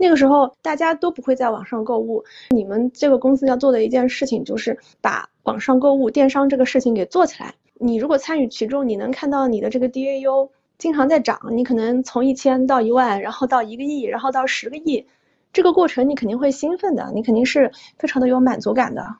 [0.00, 7.52] 那个时候大家都不会在网上购物，你们这个公司要做的一件事情就是把网上购物、电商这个事情给做起来。
[7.74, 15.04] 你如果参与其中，你能看到你的这个 DAU 经常在涨，你可能从一千到一万，然后到一个亿，然后到十个亿，
[15.52, 19.16] 这个过程你肯定会兴奋的，你肯定是非常的有满足感的。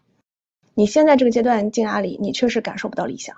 [0.75, 3.35] 你现在这个阶段进阿里，你确实感受不到理想，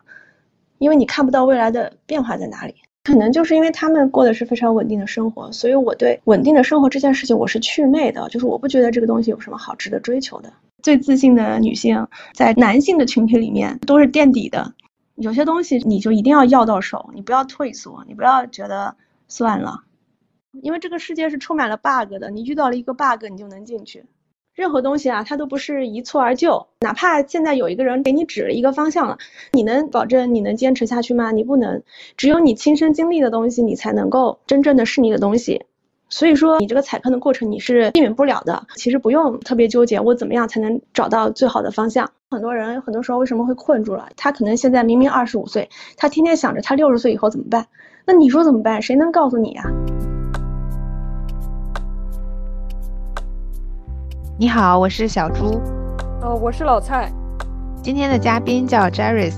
[0.77, 2.75] 因为你看不到未来的变化在哪里。
[3.11, 10.52] 可能就是因为他们过的是非常稳定的生活，所以我对稳定的生活这件事情我是祛魅的，就是我不觉得这个东西有什么好值得追求的。
[10.80, 14.73] 最自信的女性在男性的群体里面都是垫底的，
[15.16, 18.95] 有些东西你就一定要要到手，你不要退缩，你不要觉得
[19.27, 19.82] 算了，
[20.62, 24.04] 因为这个世界是充满了 bug 的，你遇到了一个 bug 你就能进去。
[24.60, 26.66] 任何东西啊，它都不是一蹴而就。
[26.80, 29.16] 哪怕现在有一个人给你指了一个方向了，
[29.52, 31.32] 你能保证你能坚持下去吗？
[31.32, 31.82] 你不能。
[32.18, 35.65] 只有你亲身经历的东西，你才能够真正的是你的东西。
[36.10, 38.66] 所以说，你这个踩坑的过程你是避免不了的。
[38.77, 42.10] 其实不用特别纠结，我怎么样才能找到最好的方向？
[42.30, 44.10] 很多人很多时候为什么会困住了？
[44.15, 47.66] 他可能现在明明二十五岁，他天天想着他六十岁以后怎么办？
[48.04, 48.82] 那你说怎么办？
[48.82, 49.63] 谁能告诉你呀？
[54.41, 55.60] 你好，我是小朱。
[56.23, 57.13] 哦，我是老蔡。
[57.83, 59.35] 今天的嘉宾叫 Jerris。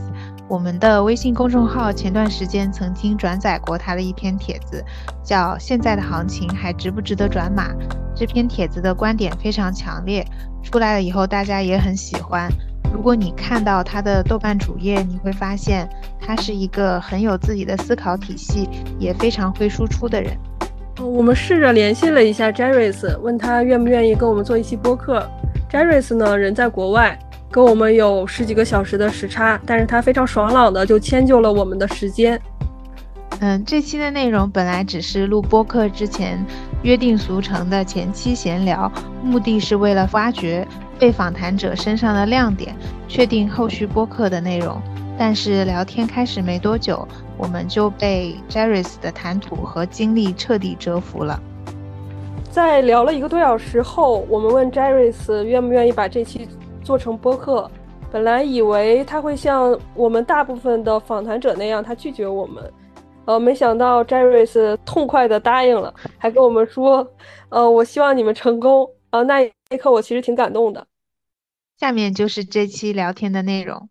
[0.47, 4.81] 我们的微信公众号前段时间曾经转载过他的一篇帖子，
[5.25, 7.71] 叫《现在的行情还值不值得转码》。
[8.15, 10.25] 这篇帖子的观点非常强烈，
[10.63, 12.49] 出来了以后大家也很喜欢。
[12.95, 15.89] 如果你看到他的豆瓣主页，你会发现
[16.21, 18.69] 他是一个很有自己的思考体系，
[19.01, 20.39] 也非常会输出的人。
[21.01, 25.29] 我们试着联系了一下 Jerris，问他愿不愿意跟我们做一期播客。
[25.71, 27.19] Jerris 呢，人在国外，
[27.51, 32.41] 跟我们有十几个小时的时差，但是他非常爽朗的就迁就了我们的时间。
[33.41, 36.45] 嗯，这期的内容本来只是录播客之前
[36.83, 38.93] 约定俗成的前期闲聊，
[39.25, 40.67] 目的是为了挖掘
[40.99, 42.77] 被访谈者身上的亮点，
[43.09, 44.81] 确定后续播客的内容。
[45.25, 47.07] 但是聊天开始没多久，
[47.39, 51.41] 我们就被 Jerris 的谈吐和经历彻底折服了。
[52.51, 56.49] 在聊了一个多小时后，我们问 Jerris 愿不愿意把这期
[56.83, 57.71] 做成播客。
[58.11, 62.73] 本来以为他会像我们大部分的访谈者那样，他拒绝我们。
[63.27, 67.09] 呃，没想到 Jerris 痛快的答应了，还跟我们说
[67.49, 70.85] ：“呃，我希望你们成功。”啊，那一刻我其实挺感动的。
[71.79, 73.89] 下面就是这期聊天的内容。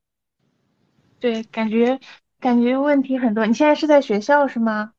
[1.22, 2.00] 对，感觉
[2.40, 3.46] 感觉问题很多。
[3.46, 4.94] 你现在是在学校是吗？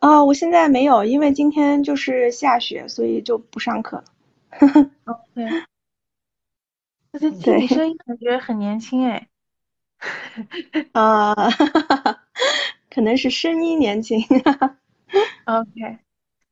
[0.00, 4.02] 哦，我现在没有，因为今天就是下雪，所以就不上课。
[5.04, 5.44] 哦，对。
[7.12, 9.28] 而且听你声音感觉很年轻哎。
[10.92, 11.34] 啊，
[12.88, 14.20] 可能是声音年轻。
[15.44, 15.98] OK，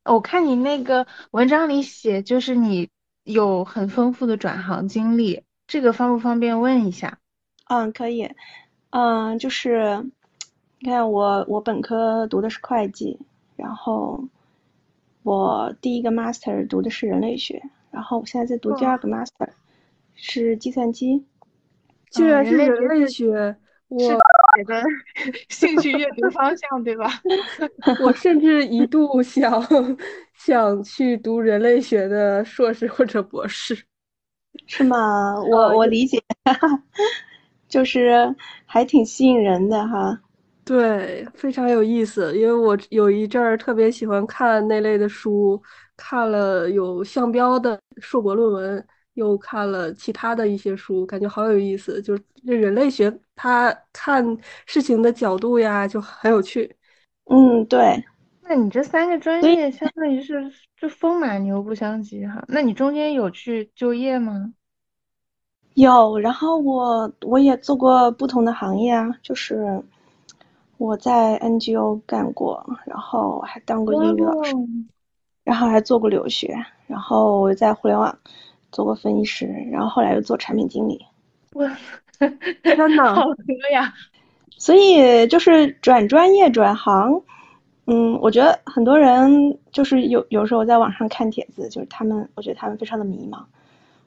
[0.04, 2.90] 我看你那个文章里写，就是你
[3.22, 7.18] 有很丰富的转行经历，这个方不方便问一下？
[7.68, 8.28] 嗯，可以，
[8.90, 10.04] 嗯，就是，
[10.80, 13.18] 你看我我本科读的是会计，
[13.56, 14.22] 然后
[15.22, 19.48] 我第一个 master 读的是人类学，然后我现在在读第二个 master，
[20.14, 21.24] 是计算机。
[22.12, 23.56] 居然是人类学，
[23.88, 23.98] 我
[24.56, 24.82] 你的
[25.48, 27.10] 兴趣阅读方向对吧？
[28.00, 29.62] 我甚至一度想
[30.34, 33.76] 想去读人类学的硕士或者博士。
[34.66, 35.34] 是吗？
[35.42, 36.22] 我我理解。
[37.68, 38.34] 就是
[38.64, 40.20] 还挺吸引人的哈，
[40.64, 42.36] 对，非常有意思。
[42.36, 45.60] 因为我有一阵儿特别喜欢看那类的书，
[45.96, 52.00] 看了有项标的硕博论文，又看了其他的一些书，感觉好有意思。
[52.02, 54.24] 就是这人类学，他看
[54.66, 56.74] 事情的角度呀，就很有趣。
[57.30, 58.04] 嗯，对。
[58.48, 60.40] 那你这三个专业相当于是
[60.80, 62.44] 就风马牛不相及哈。
[62.46, 64.52] 那你中间有去就业吗？
[65.76, 69.82] 有，然后我我也做过不同的行业啊，就是
[70.78, 74.54] 我在 NGO 干过，然后还当过英语老师，
[75.44, 76.56] 然后还做过留学，
[76.86, 78.18] 然后我在互联网
[78.72, 81.04] 做过分析师，然后后来又做产品经理。
[81.52, 81.70] 哇，
[82.62, 83.34] 真的好多
[83.70, 83.92] 呀！
[84.56, 87.20] 所以就是转专业转行，
[87.84, 93.44] 嗯，我觉得很多人就是有有时候在网上看帖子，就是他们，我觉得他们非常的迷茫。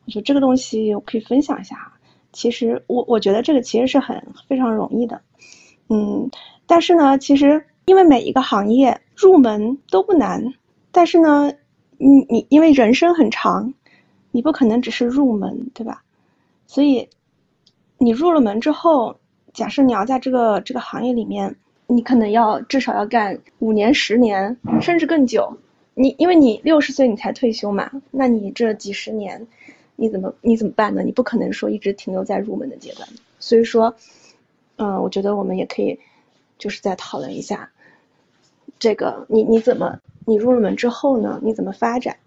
[0.10, 1.94] 就这个东西，我可以分享一下。
[2.32, 5.20] 其实我我觉得这个其实是很非常容易的，
[5.90, 6.30] 嗯，
[6.68, 10.54] 但是呢，其实因为每一个行业入门都不难，
[10.92, 11.52] 但是呢，
[11.98, 13.74] 你你因为人生很长，
[14.32, 16.04] 你不可能只是入门，对吧？
[16.68, 17.10] 所以
[17.98, 19.16] 你入了门之后，
[19.52, 21.56] 假设你要在这个这个行业里面，
[21.88, 25.52] 你可能要至少要干五年、十年，甚至更久。
[25.96, 29.48] 你因为你六十岁你才退休嘛，那你这几十年
[30.00, 31.04] 你怎么你怎么办呢？
[31.04, 33.08] 你不可能说一直停留在入门的阶段。
[33.40, 33.96] 所以说，
[34.78, 36.00] 嗯，我觉得我们也可以
[36.58, 37.70] 就是再讨论一下
[38.80, 41.40] 这个你你怎么你入了门之后呢？
[41.44, 42.18] 你怎么发展？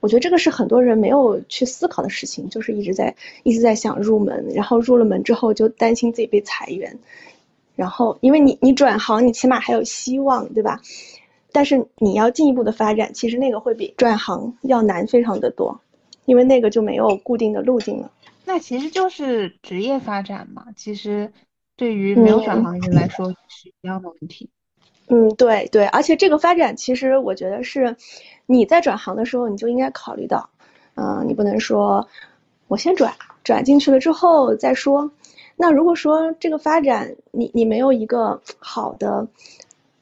[0.00, 6.98] 我觉得这个是很多人没有去思考的事情，就是一直在一直在想入门，然后入了门之后就担心自己被裁员，
[7.74, 10.82] 然后因为你你转行，你起码还有希望，对吧？
[11.52, 15.80] 但是你要进一步的发展，其实那个会比转行要难非常的多，
[16.24, 18.10] 因为那个就没有固定的路径了。
[18.44, 21.32] 那其实就是职业发展嘛，其实
[21.76, 24.50] 对于没有转行的人来说是一样的问题。
[25.08, 27.96] 嗯，对对，而且这个发展其实我觉得是。
[28.46, 30.50] 你在转行的时候，你就应该考虑到，
[30.96, 32.06] 嗯，你不能说
[32.68, 35.10] 我先转，转进去了之后再说。
[35.56, 39.26] 那如果说这个发展你你没有一个好的，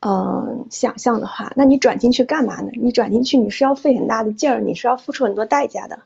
[0.00, 2.72] 嗯，想象的话，那你转进去干嘛呢？
[2.72, 6.00] 你转进去你是要费很大的劲儿，你是要付出很多代价的。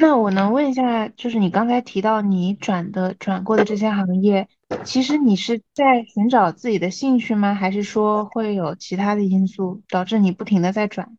[0.00, 4.48] 那我能问一下，就是你刚才提到你转的转过的这些行业，
[4.82, 7.52] 其实你是在寻找自己的兴趣吗？
[7.54, 11.18] 还是说会有其他的因素导致你不停的在转？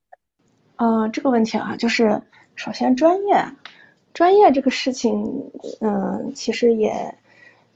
[0.78, 2.24] 嗯，这个问题啊，就是
[2.56, 3.46] 首先专业，
[4.16, 7.14] 专业这个事情，嗯，其实也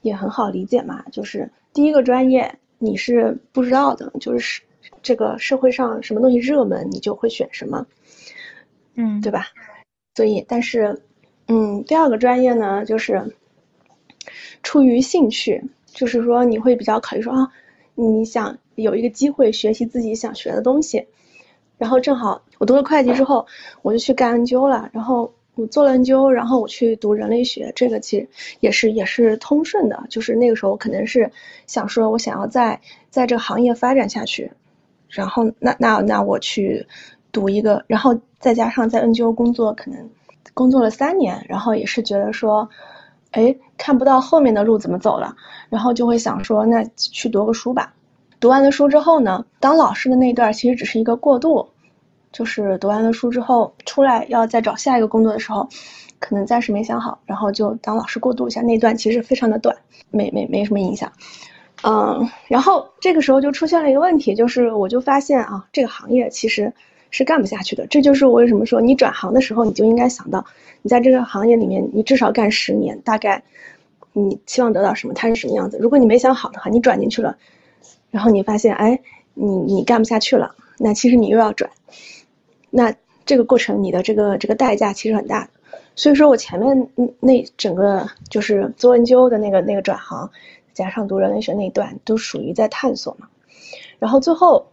[0.02, 1.04] 也很好理解嘛。
[1.12, 4.60] 就是第一个专业你是不知道的，就是
[5.02, 7.86] 这个社会上什么东西热门，你就会选什么，
[8.96, 9.46] 嗯，对吧？
[10.16, 11.02] 所以，但是，
[11.46, 13.36] 嗯，第二个专业呢，就是
[14.62, 17.52] 出于兴趣，就是说你会比较考虑说啊，
[17.94, 21.06] 你想有一个机会学习自己想学的东西。
[21.76, 23.46] 然后正好我读了会计之后，
[23.82, 24.88] 我就去干研究了。
[24.90, 28.26] 然后我做了研究，然后我去读人类学，这个其实
[28.60, 30.02] 也是也是通顺的。
[30.08, 31.30] 就是那个时候可能是
[31.66, 32.80] 想说，我想要在
[33.10, 34.50] 在这个行业发展下去。
[35.10, 36.86] 然后那那那我去
[37.36, 40.08] 读一个，然后再加上在 NGO 工作，可能
[40.54, 42.66] 工作了三年，然后也是觉得说，
[43.32, 45.36] 哎，看不到后面的路怎么走了，
[45.68, 47.92] 然后就会想说，那去读个书吧。
[48.40, 51.68] 读完了书之后呢，当老师的那段其实只是一个过渡，
[52.32, 55.68] 就是读完了书之后出来要再找下一个工作的时候，
[56.20, 58.62] 可能暂时没想好，然后就当老师过渡一下。
[58.62, 59.76] 那段其实非常的短，
[60.10, 61.12] 没没没什么影响。
[61.82, 66.72] 嗯，然后这个时候就出现了一个问题，就是我就发现啊，这个行业其实
[67.10, 67.86] 是干不下去的。
[67.86, 70.44] 这就是我为什么说你转行的时候，你就应该想到，
[70.82, 73.42] 你在这个行业里面你至少干十年，大概
[74.12, 75.78] 你期望得到什么，它是什么样子。
[75.80, 77.36] 如果你没想好的话，你转进去了。
[78.10, 78.98] 然后你发现，哎，
[79.34, 81.70] 你你干不下去了，那其实你又要转，
[82.70, 82.94] 那
[83.26, 85.50] 这个过程你的这个这个代价其实很大的。
[85.94, 86.88] 所以说我前面
[87.20, 90.30] 那整个就是做研究的那个那个转行，
[90.72, 93.28] 加上读人类学那一段，都属于在探索嘛。
[93.98, 94.66] 然后最后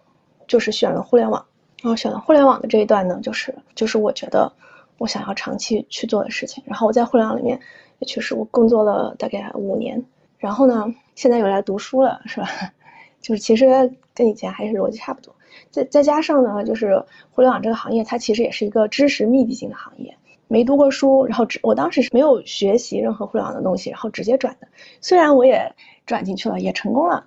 [0.47, 1.45] 就是选了互联网，
[1.83, 4.49] 然后选了互联网的这一段呢，就是就是我觉得
[4.97, 6.63] 我想要长期去做的事情。
[6.65, 7.59] 然后我在互联网里面
[7.99, 10.01] 也确实我工作了大概五年，
[10.37, 12.47] 然后呢，现在又来读书了，是吧？
[13.19, 13.67] 就是其实
[14.13, 15.35] 跟以前还是逻辑差不多，
[15.71, 20.15] 再再加上呢，就是互联网这个行业，它其实也是一个知识密集型的行业。
[20.47, 24.67] 没读过书，然后只我当时是没有学习任何互联网的东西，然后直接转的。
[25.01, 25.73] 虽然我也
[26.05, 27.25] 转进去了，也成功了，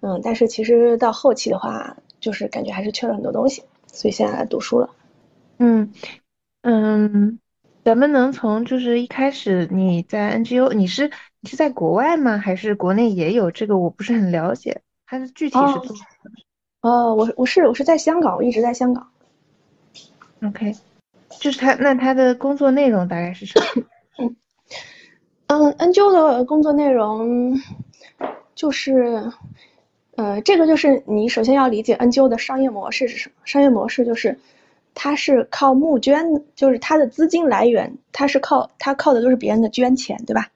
[0.00, 4.90] 嗯，但是其实到后期的话，就是感觉还是缺了很多东西，所以现在来读书了。
[5.58, 5.92] 嗯
[6.62, 7.40] 嗯，
[7.84, 11.10] 咱们能从就是一开始你在 NGO，你是
[11.40, 12.38] 你是在国外吗？
[12.38, 13.50] 还是国内也有？
[13.50, 14.82] 这个我不是很了解。
[15.06, 15.98] 它是具体是做什么？
[16.82, 19.08] 哦，我我是我是在香港，我一直在香港。
[20.42, 20.76] OK，
[21.40, 23.66] 就是他那他的工作内容大概是什么？
[25.48, 27.58] 嗯，NGO 的工作内容
[28.54, 29.32] 就是，
[30.18, 33.34] 呃，这个就是你首先要理解 NGO 的商业模式是什么？
[33.44, 34.36] 商业模式就是
[34.92, 40.48] 它是靠募捐，就是它的资金来源，它是靠它靠的都是别人的捐钱，对吧？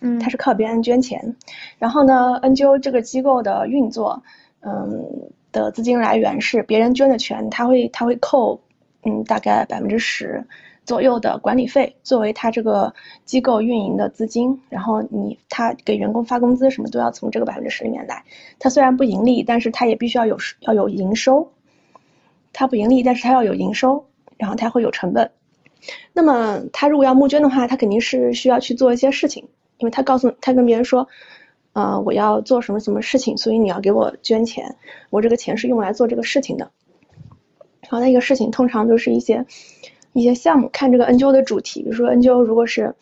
[0.00, 1.36] 嗯，它是靠别人捐钱，
[1.78, 4.22] 然后呢，NGO 这个机构的运作，
[4.60, 5.04] 嗯，
[5.52, 8.58] 的资金来源是别人捐的钱，他会他会扣，
[9.02, 10.42] 嗯，大概百分之十
[10.84, 18.24] 左右的管理费作为他这个机构运营的资金，然后你他给员工发工资什么都要从这个百分之十里面来。
[18.58, 21.50] 他虽然不盈利，但是他也必须要有要有营收。
[22.52, 25.30] 他不盈利，但是他要有营收，然后他会有成本。
[26.12, 29.48] 那么他如果要募捐的话，他肯定是需要去做一些事情。
[29.78, 31.08] 因为他告诉他跟别人说，
[31.72, 34.76] 呃，我要做什么什么事情，所以你要给我捐钱，
[35.10, 36.70] 我这个钱是用来做这个事情的。
[37.80, 39.44] 然后那个事情通常都是一些
[40.14, 42.94] 一些项目，看这个 NGO 的主题，比如说 NGO 如果是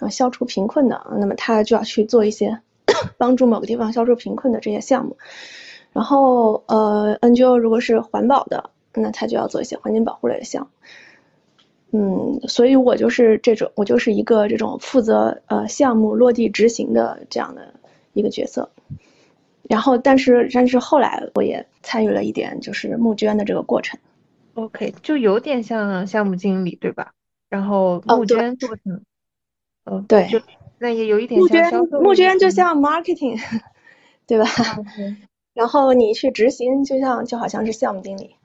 [0.00, 2.60] 呃消除贫困的，那么他就要去做一些
[3.16, 5.16] 帮助某个地方消除贫困的这些项目。
[5.92, 10.68] 然后呃 NGO 如果是环保的，那他就要做一些环境保护类的项目。
[11.92, 17.74] 嗯，所以我就是这种，我就是一个这种负责呃项目落地执行的这样的
[18.12, 18.70] 一个角色。
[19.68, 23.98] 然后，但是但是后来我也参与了一点，就是募捐的这个过程。
[24.64, 27.12] OK，就有点像项目经理，对吧？
[27.48, 29.04] 然后募捐过程，
[29.84, 30.40] 哦，对，就
[30.78, 33.40] 那也有一点募捐，募捐就像 marketing，
[34.26, 34.46] 对吧？
[35.54, 38.36] 然后你去执行，就像就好像是项目经理。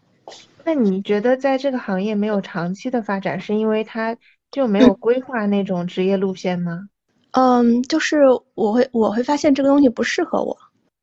[0.63, 4.17] 那你觉得在这个行业没有长期的发展，是因为它
[4.49, 6.89] 就没有规划那种职业路线吗？
[7.31, 8.21] 嗯，就是
[8.55, 10.57] 我会我会发现这个东西不适合我。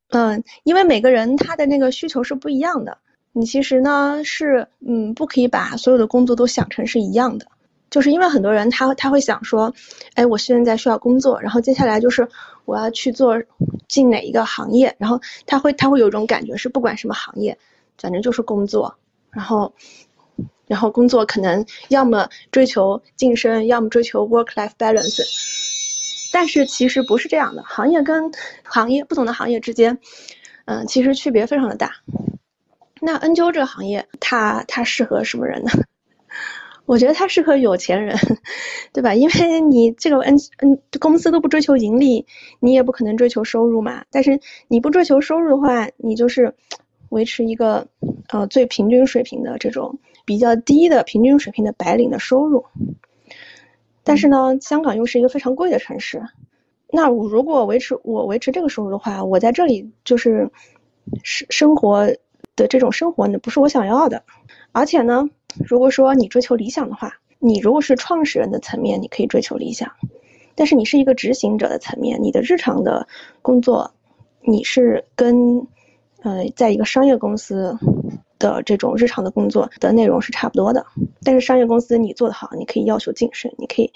[0.08, 2.98] 嗯，因为每个人他的那个需求是不一样的。
[3.32, 7.46] 你其实呢是嗯不可以把所有的工作都想成是一样的，
[7.90, 9.74] 就是因为很多人他他会想说，
[10.14, 12.28] 哎，我现在需要工作，然后接下来就是
[12.64, 13.42] 我要去做
[13.88, 17.58] 进哪一个行业，然后他会他会有一种感觉是不管什么行业，
[17.98, 18.94] 反正就是工作。
[19.30, 19.72] 然后，
[20.66, 25.22] 然后工作可能要么追求晋升，要么追求 work-life balance。
[26.34, 28.30] 但是其实不是这样的，行业跟
[28.62, 29.98] 行业不同的行业之间，
[30.66, 31.96] 嗯，其实区别非常的大。
[33.02, 35.70] 那 NGO 这个行业，它它适合什么人呢？
[36.86, 38.16] 我觉得它适合有钱人，
[38.94, 39.14] 对吧？
[39.14, 42.26] 因为你这个 N N 公司都不追求盈利，
[42.60, 44.04] 你也不可能追求收入嘛。
[44.10, 46.54] 但是你不追求收入的话，你就是。
[47.12, 47.86] 维持一个
[48.30, 52.64] 呃最平均水平的这种比较低的平均水平的白领的收入，
[54.02, 56.22] 但是呢，香港又是一个非常贵的城市，
[56.90, 60.50] 那我如果维持我维持这个收入的话，我在这里就是
[61.22, 62.08] 生生活
[62.56, 64.24] 的这种生活呢不是我想要的，
[64.72, 65.28] 而且呢，
[65.66, 69.92] 如果说你追求理想的话，你如果是创始人的层面，你可以追求理想，
[70.54, 73.06] 但是你是一个执行者的层面，你的日常的
[73.42, 73.92] 工作，
[74.40, 75.66] 你是跟。
[76.24, 77.76] 呃，在一个商业公司
[78.38, 80.86] 的这种日常的工作的内容是差不多的，
[81.24, 83.92] 但是商业公司你做得好，你可以要求晋升，你可以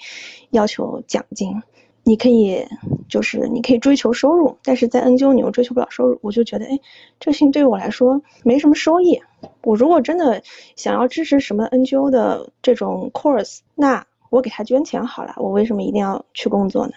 [0.49, 1.63] 要求奖金，
[2.07, 2.65] 你可以
[3.09, 6.79] 就是你可以追求收入，但是在 NGO 你又追求不了收入，我就觉得，哎，
[7.19, 9.21] 这事情对于我来说没什么收益。
[9.61, 10.41] 我如果真的
[10.77, 16.93] 想要支持什么 NGO 的这种 course，那我给他捐钱好了，我为什么一定要去工作呢？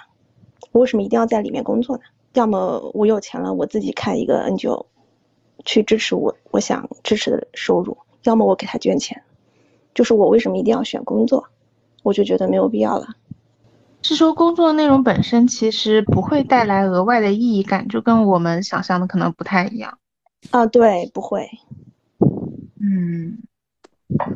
[0.71, 2.02] 我为什么一定要在里面工作呢？
[2.35, 4.87] 要么我有钱了，我自己开一个 NGO。
[5.62, 9.23] 去支持我，我想支持的收入，要么我给他捐钱，
[9.93, 11.49] 就是我为什么一定要选工作，
[12.02, 13.09] 我就觉得没有必要了。
[14.11, 19.99] 是说工作内容本身其实不会带来额外的意义感，就跟我们想象的可能不太一样。
[20.50, 21.49] 啊，对，不会。
[22.81, 23.38] 嗯，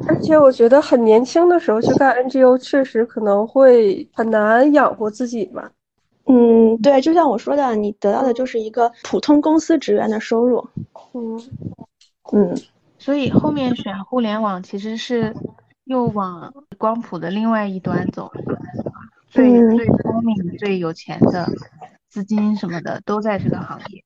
[0.07, 5.69] 而且我觉得很年轻的时候去干 NGO，确实可能会很难养活自己吧。
[6.26, 10.64] 嗯，对，就像我说的，你得到的就是一个普通公司职员的收入。
[11.14, 11.43] 嗯
[12.33, 12.57] 嗯，
[12.97, 15.35] 所以后面选互联网其实是
[15.87, 18.31] 又往光谱的另外一端走，
[19.35, 21.50] 最最聪明、最有钱的
[22.09, 24.05] 资金什么的都在这个行业。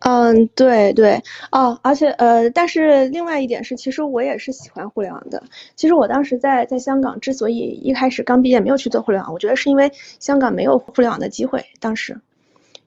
[0.00, 1.22] 嗯，对对
[1.52, 5.44] 哦，而且呃，但是另外一点是，其实我也是喜欢互联网的。
[5.76, 11.64] 其实我当时在在香港之所以一开始刚毕业没有去做互联网，我觉得是因为香港没有互联网的机会。
[11.80, 12.20] 当时，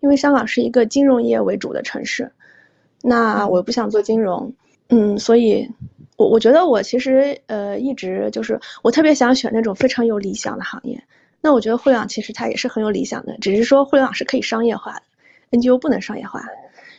[0.01, 2.33] 因为香港是一个金融业为主的城市，
[3.01, 4.53] 那我不想做金融，
[4.89, 5.71] 嗯，所以，
[6.17, 11.01] 我我觉得我其实呃一直就是我特别想选那种非常有理想的行业。
[11.39, 16.43] 那我觉得互联网其实它也是很有理想的，只是说互联网是可以商业化的，NGO 不能商业化。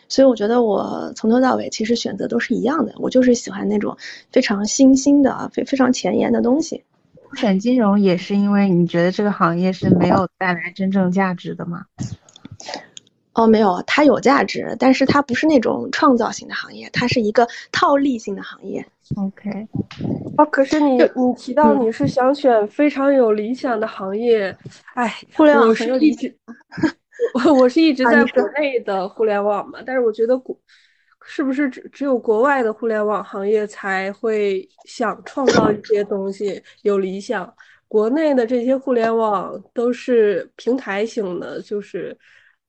[0.09, 3.95] 所以我觉得我从头到尾其实选择都是一样的，我就是喜欢那种
[4.31, 6.83] 非常新兴的、非非常前沿的东西。
[7.35, 11.85] 选金融也是因为你觉得这个行业是没有带来真正价值的吗？
[13.39, 18.85] 哦，没有，它有价值，但是它不是那种创造性的行业，它是一个套利性的行业。
[19.17, 19.49] OK。
[20.37, 24.57] 哦，可是你你提到你是想选非常有理想的行业，
[24.95, 26.29] 哎，互联网很有理想。
[27.47, 30.57] 我我是一直在国内的互联网嘛，但是我觉得国
[31.25, 37.55] 是不是只只有国外的互联网行业才会想创造一些东西有理想？
[37.87, 42.17] 国内的这些互联网都是平台型的，就是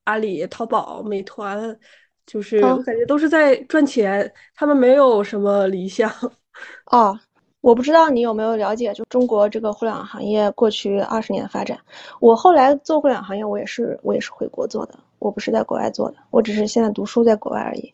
[0.05, 1.77] 阿里、淘宝、美团，
[2.25, 6.11] 就是我感觉都是在赚钱，他们没有什么理想。
[6.91, 7.19] 哦。
[7.61, 11.77] 我不知道你有没有了解，就中国这个互联网行业过去二十年的发展。
[12.21, 17.93] 我后来做互联网行业，我也是我也是回国做的，我不是在国外做的，我只是现在读书在国外而已。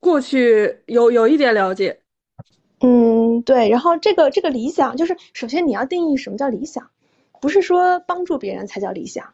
[0.00, 1.96] 过去有有一点了解，
[2.80, 3.68] 嗯，对。
[3.68, 6.90] 然后这个这个理想，就是首先你要定义什么叫理想，
[7.40, 9.32] 不是说帮助别人才叫理想，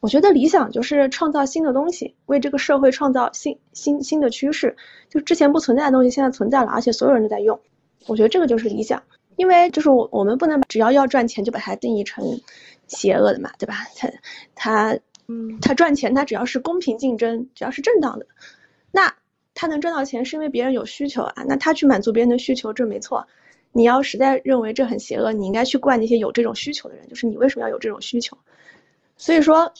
[0.00, 4.74] 我觉得理想就是创造新的东西，为这个社会创造新新新的趋势，
[5.10, 7.60] 就之前不存在的东西现在存在了，而且所有人都在用。
[8.06, 9.02] 我觉得这个就是理想，
[9.36, 12.40] 因为就是我我们不能只要要赚钱就把它定义成
[12.88, 13.74] 邪恶的嘛，对吧？
[13.94, 14.10] 它
[14.54, 18.26] 它嗯，它赚钱它只要是公平竞争，只要是正当的，
[18.90, 19.14] 那
[19.54, 23.26] 他能赚到钱是因为别人有需求啊，那他去满足别人的需求这没错。
[23.72, 28.38] 你要实在认为这很邪恶，你应该去怪那些有这种需求的人，就是你为什么要有这种需求？
[29.20, 29.74] 所以说，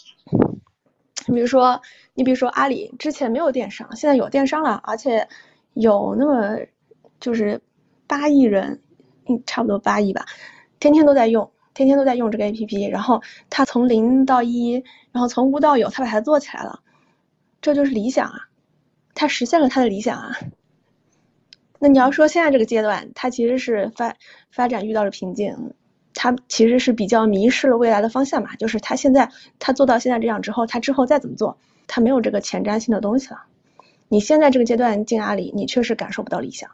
[1.26, 1.80] 你比如说，
[2.12, 5.28] 你比如说阿里之前没有电商，现在有电商了，而且
[5.72, 6.58] 有那么
[7.20, 7.62] 就是
[8.06, 8.82] 八亿人，
[9.26, 10.26] 嗯，差不多八亿吧，
[10.78, 16.80] 天天都在用，天天都在用这个 APP，然后他从零到一，然后从无到有，他把它做起来了，
[17.62, 18.40] 这就是理想啊，
[19.14, 20.36] 他实现了他的理想啊。
[21.78, 24.16] 那你要说现在这个阶段，他其实是发
[24.50, 25.72] 发展遇到了瓶颈。
[26.14, 33.42] 他其实是比较迷失了未来的方向嘛，就是他现在他做到现在这样之后，他之后再怎么做，他没有这个前瞻性的东西了。
[34.08, 36.68] 你现在这个阶段进阿里，你确实感受不到理想，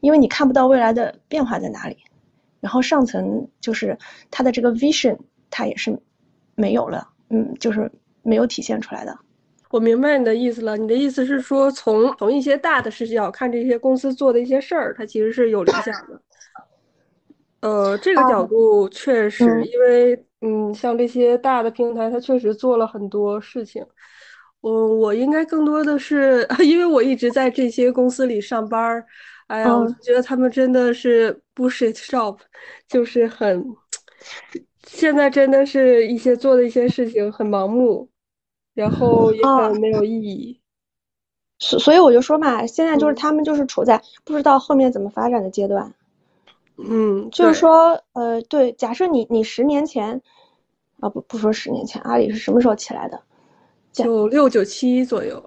[0.00, 1.96] 因为你看不到未来的变化在哪里。
[2.60, 3.96] 然后上层就是
[4.30, 5.16] 他的这个 vision，
[5.48, 5.98] 他也是
[6.54, 7.90] 没有了，嗯，就是
[8.22, 9.18] 没有体现出来的。
[9.70, 16.20] 我明白你的意思了，你的意思是说，从从一些大的视角看这些公司做的一些事儿，它其实是有理想的。
[17.60, 23.84] 呃，这个角度确实，因为嗯，像这些大的平台，它确实做了很多事情。
[24.62, 29.04] 我我应该更多的是， 因为我一直在这些公司里上班儿，
[29.48, 32.38] 哎呀，我觉得他们真的是 bullshit shop，
[32.88, 33.64] 就是很，
[34.86, 38.08] 现在真的是一些做的一些事情很盲目，
[38.74, 40.60] 然后也很没有意义。
[41.58, 45.94] 所所以我就说嘛，现在就是他们就是处在不知道后面怎么发展的阶段。
[46.88, 50.20] 嗯，就是说，呃，对，假设你你十年前，
[51.00, 53.20] 啊不不说十年前，阿里是什么时候起来的？
[53.92, 55.42] 九六九七左右。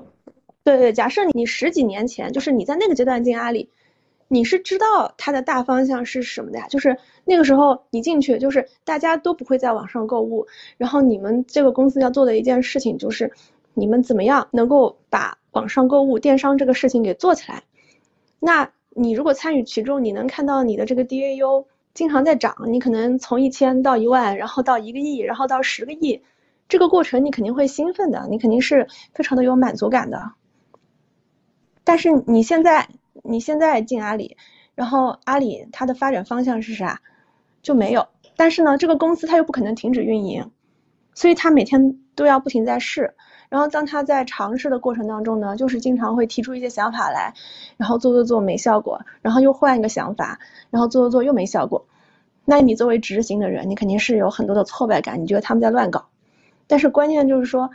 [0.63, 3.69] 对对，假设你十几年前，就是你在那个阶段进阿里，
[4.27, 6.67] 你是知道它的大方向是什么的呀？
[6.67, 10.45] 就是那个时候你进去，就是大家都不会在网上购物，
[10.77, 13.31] 然后你们这个公司要做的一件事情就是，
[13.73, 17.63] 你们怎么样能够把网上购物、电商这个事情给做起来？
[18.39, 18.69] 那。
[18.95, 26.21] 你如果参与其中，你能看到你的这个 DAU 经常在涨，你可能从一千到一万，然后到一个亿，然后到十个亿，
[26.67, 30.33] 这个过程你肯定会兴奋的，你肯定是非常的有满足感的。
[31.83, 32.87] 但是你现在
[33.23, 34.37] 你现在进阿里，
[34.75, 37.01] 然后阿里它的发展方向是啥？
[37.61, 38.07] 就没有。
[38.35, 40.51] 但是呢，这个公司它又不可能停止运营，
[41.13, 43.15] 所以它每天都要不停在试。
[43.53, 47.35] 然后当他在尝试的过程当中呢，就是经常会提出一些想法来，
[47.77, 50.39] 然后做做做没效果，然后又换一个想法，
[50.71, 51.85] 然后做做做又没效果。
[52.45, 56.07] 那你作为执行的人，你肯定是有很多的挫败感，你觉得他们在乱搞。
[56.65, 57.69] 但是关键就是说，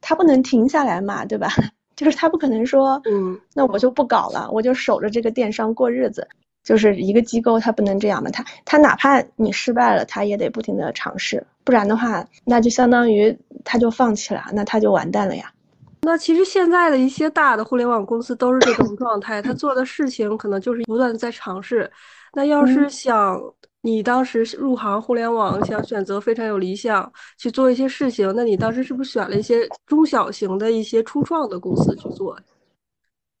[0.00, 1.48] 他不能停下来嘛，对吧？
[1.94, 6.26] 就是他不可能说，嗯，那我就不搞了，我就守着这个电商过日子。
[6.64, 15.52] 就是一个机构，他不能这样嘛，他他哪怕你失败了，他也得不停的尝试，不然的话，那就相当于他就放弃了，那他就完蛋了呀。
[16.00, 21.90] 那其实现在的一些大的互联网公司都是这种状态， 他做的事情可能就是不断的在尝试。
[22.32, 23.38] 那要是想
[23.82, 32.34] 你当时入行互联网，想选择非常有理想去做一些事情，那你当时是不是选了一些中小型的一些初创的公司去做？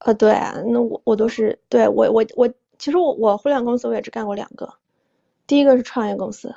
[0.00, 2.46] 呃，对，那我我都是对我我我。
[2.76, 4.70] 其实我我互联网公司我也只干过两个，
[5.46, 6.54] 第一个是创业公司，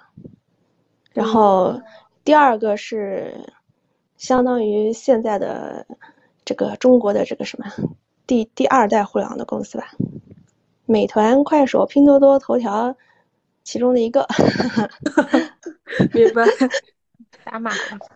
[1.13, 1.81] 然后
[2.23, 3.33] 第二个是
[4.17, 5.85] 相当于现在的
[6.45, 7.65] 这个中国的这个什么
[8.25, 9.91] 第第二代互联网的公司吧，
[10.85, 12.95] 美团、快手、拼多多、头条
[13.63, 14.27] 其中的一个，
[16.13, 16.45] 明白，
[17.43, 17.99] 打码了。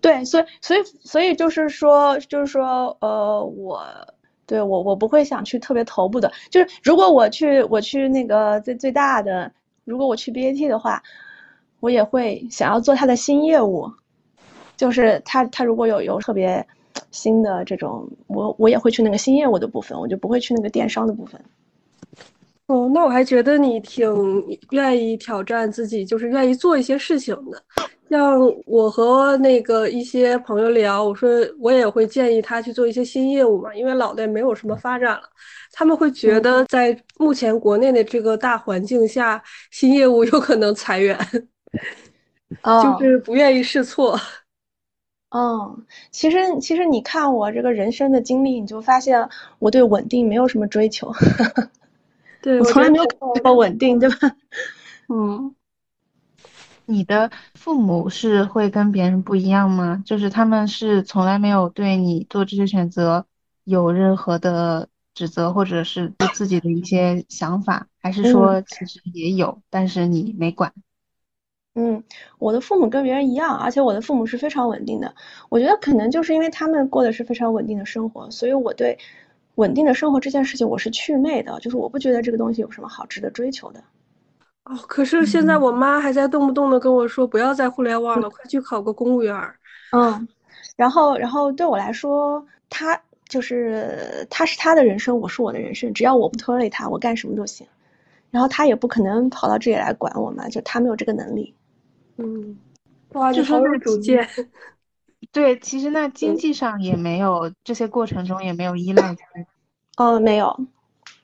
[0.00, 3.82] 对，所以所以所以就是说就是说呃我。
[4.46, 9.50] 对我，我不会想去特别头部的，就是如果我去，我去那个最最大的，
[9.84, 11.02] 如果我去 BAT 的话，
[11.80, 13.90] 我也会想要做他的新业务，
[14.76, 16.66] 就是他他如果有有特别
[17.10, 21.40] 新的这种，我我也会去那个新业务的部分，我就不会去那个电商的部分。
[22.66, 24.08] 哦，那我还觉得你挺
[24.70, 27.62] 愿意挑战自己，就是愿意做一些事情的。
[28.08, 31.28] 像我和那个一些朋友聊，我说
[31.60, 35.22] 我也会建议他去做一些新业务嘛，因为老的没有什么发展了。
[35.72, 41.18] 他们会觉得在目前国内的这个大环境下，新业务有可能裁员，
[42.98, 44.18] 就是不愿意试错。
[45.30, 51.12] 嗯，其实其实你看我这个人生的经历，你就发现我对稳定没有什么追求。
[52.44, 53.04] 对我从来没有
[53.42, 54.16] 过稳定，对吧？
[55.08, 55.54] 嗯。
[56.86, 60.02] 你的父母是会跟别人不一样吗？
[60.04, 63.24] 就是他们是从来没有对你做这些选择
[63.64, 70.74] 有任何的指责，或者是对自己的一些想法，还是说其实也有，但是你没管？
[71.74, 72.04] 嗯，
[72.38, 75.14] 我的父母跟别人一样，而且我的父母是非常稳定的。
[75.48, 78.98] 我觉得可能就是因为他们过的是非常稳定的生活，所以我对
[79.56, 83.82] 稳定的生活这件事情我是祛魅的，就是我不觉得这个东西有什么好值得追求的。
[84.64, 89.54] 哦，可是现在我妈还在动不动的跟我说，不要在互联网了，快去考个公务员儿。
[89.92, 90.26] 嗯，
[90.74, 97.66] 然后，然后对我来说，他就是他是他的人生，我是我的人生，只要我不拖累他，我干什么都行。
[98.30, 101.54] 然后他也不可能跑到这里来管我嘛，就他没有这个能力。
[102.16, 102.58] 嗯，
[103.12, 104.26] 哇，就好有主见。
[105.32, 110.04] 对，其实那经济上也没有，这些过程中也没有依赖他。
[110.04, 110.58] 哦，没有，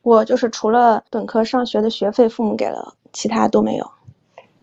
[0.03, 2.95] 我就是除了本科上学的学费，父母给了。
[3.13, 3.91] 其他都没有，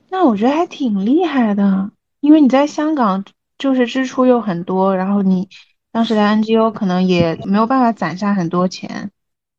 [0.10, 3.26] 那我觉得还挺厉害的，因为你在香港
[3.58, 5.50] 就是支出又很多，然后你
[5.92, 9.12] 当时的 NGO 可能也没有办法攒下很多钱，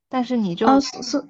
[0.09, 1.23] 但是你就所，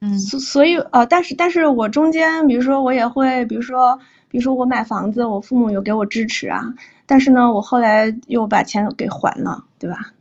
[0.00, 3.98] 嗯，所所以呃，但是但是我中间，比如说我也会，比如说
[4.30, 6.62] 比如说我买房子，我父母有给我支持啊，
[7.06, 10.12] 但是呢，我后来又把钱给还了，对吧？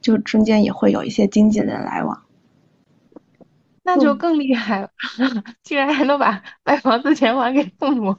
[0.00, 2.22] 就中间也会有一些经济的来往。
[3.82, 4.90] 那就更厉害了，
[5.62, 8.16] 竟然还能把买房子钱还给父母。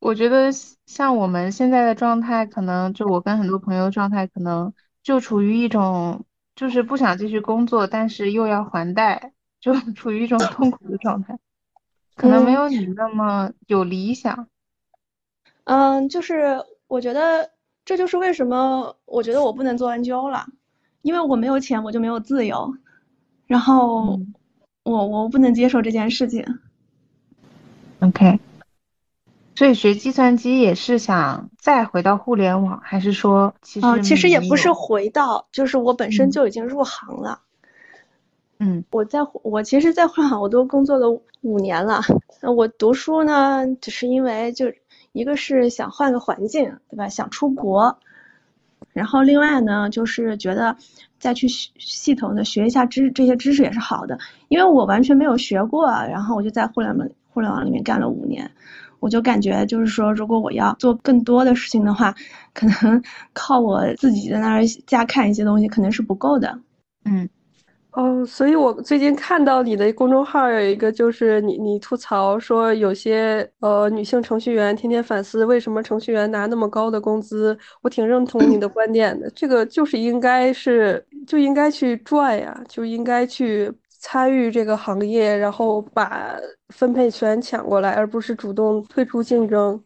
[0.00, 0.50] 我觉得
[0.86, 6.24] 像我们现在的状态，可能就我跟很多朋友状态，可能就处于一种
[6.56, 11.38] 就是不想继续工作，但是又要还贷，就 处于一种痛苦的状态，
[12.16, 14.48] 可能没有你那么有理想。
[15.64, 17.50] 嗯，就是我觉得
[17.84, 20.44] 这就是为什么我觉得我不能做 NGO 了，
[21.00, 22.74] 因为我没有钱，我就没有自由，
[23.46, 24.20] 然后。
[24.84, 26.44] 我我不能接受这件事情。
[28.00, 28.40] OK，
[29.54, 37.42] 所以学计算机也是想再回到互联网，还是说其实其实也不是回到，就是我本身就已经入行了。
[38.58, 41.08] 嗯，我在我其实，在互联网我都工作了
[41.42, 42.02] 五年了。
[42.40, 44.66] 那我读书呢，只是因为就
[45.12, 47.08] 一个是想换个环境，对吧？
[47.08, 47.98] 想出国。
[48.92, 50.76] 然后另外呢，就是觉得
[51.18, 58.50] 再去系统的学一下知这些知识也是好的，因为我完全没有学过，然后我就在互联网互联网里面干了五年，
[59.00, 62.14] 我就感觉就是说，如果我要做更多的事情的话，
[62.52, 66.58] 可能 靠我自己在那儿加看一些东西可能是不够的，
[67.04, 67.28] 嗯。
[67.92, 79.28] 哦，所以我最近看到你的公众号有一个，就是你你吐槽说有些呃女性程序员天天反思为什么程序员拿那么高的工资，我挺认同你的观点的。
[79.34, 86.34] 这个就是应该是就应该去赚呀，就应该去参与这个行业，然后把
[86.70, 89.78] 分配权抢过来，而不是主动退出竞争。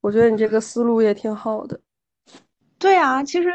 [0.00, 1.78] 我觉得你这个思路也挺好的。
[2.76, 3.54] 对啊，其实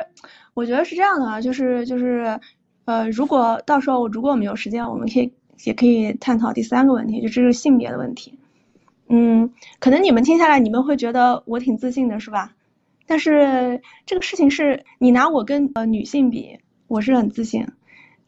[0.53, 2.39] 我觉得是这样的啊，就是就是。
[2.88, 5.34] 呃，如果到时候如果我们有时间，我们可以
[5.65, 8.39] 也可以探讨第三个问题，就这是性别的问题。
[9.10, 12.54] 嗯，可能你们听下来，你们会觉得我挺自信的，是吧？
[13.06, 17.67] 但是这个事情是你拿我跟呃女性比，我是很自信，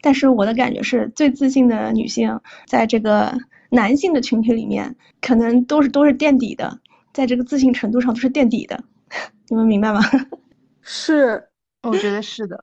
[0.02, 3.38] 但是我的感觉是最自信的女性，在这个
[3.70, 6.78] 男性的群体里面，可能都是都是垫底的，
[7.14, 8.84] 在这个自信程度上都是垫底的，
[9.48, 10.00] 你们明白吗？
[10.82, 11.48] 是，
[11.82, 12.62] 我觉得是的。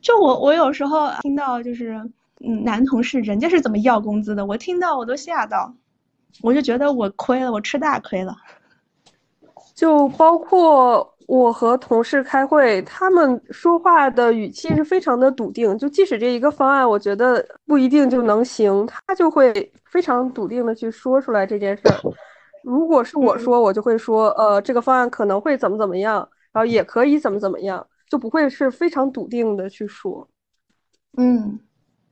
[0.00, 1.92] 就我，我有时候听到就是，
[2.46, 5.74] 嗯，男同事人家是怎么要工资的，我听到我都吓到，
[6.42, 8.34] 我就觉得我亏了，我吃大亏了。
[9.74, 22.00] 就包括我和同事开会，他们说话的语气是非常的笃定，就即使这一个方案，我觉得不一定就能行，他就会非常笃定的去说出来这件事儿。
[22.62, 27.86] 如果是我说，我就会说，呃，这个方案可能会怎么怎么样，然后也可以怎么怎么样。
[28.10, 30.28] 就不会是非常笃定的去说，
[31.16, 31.60] 嗯，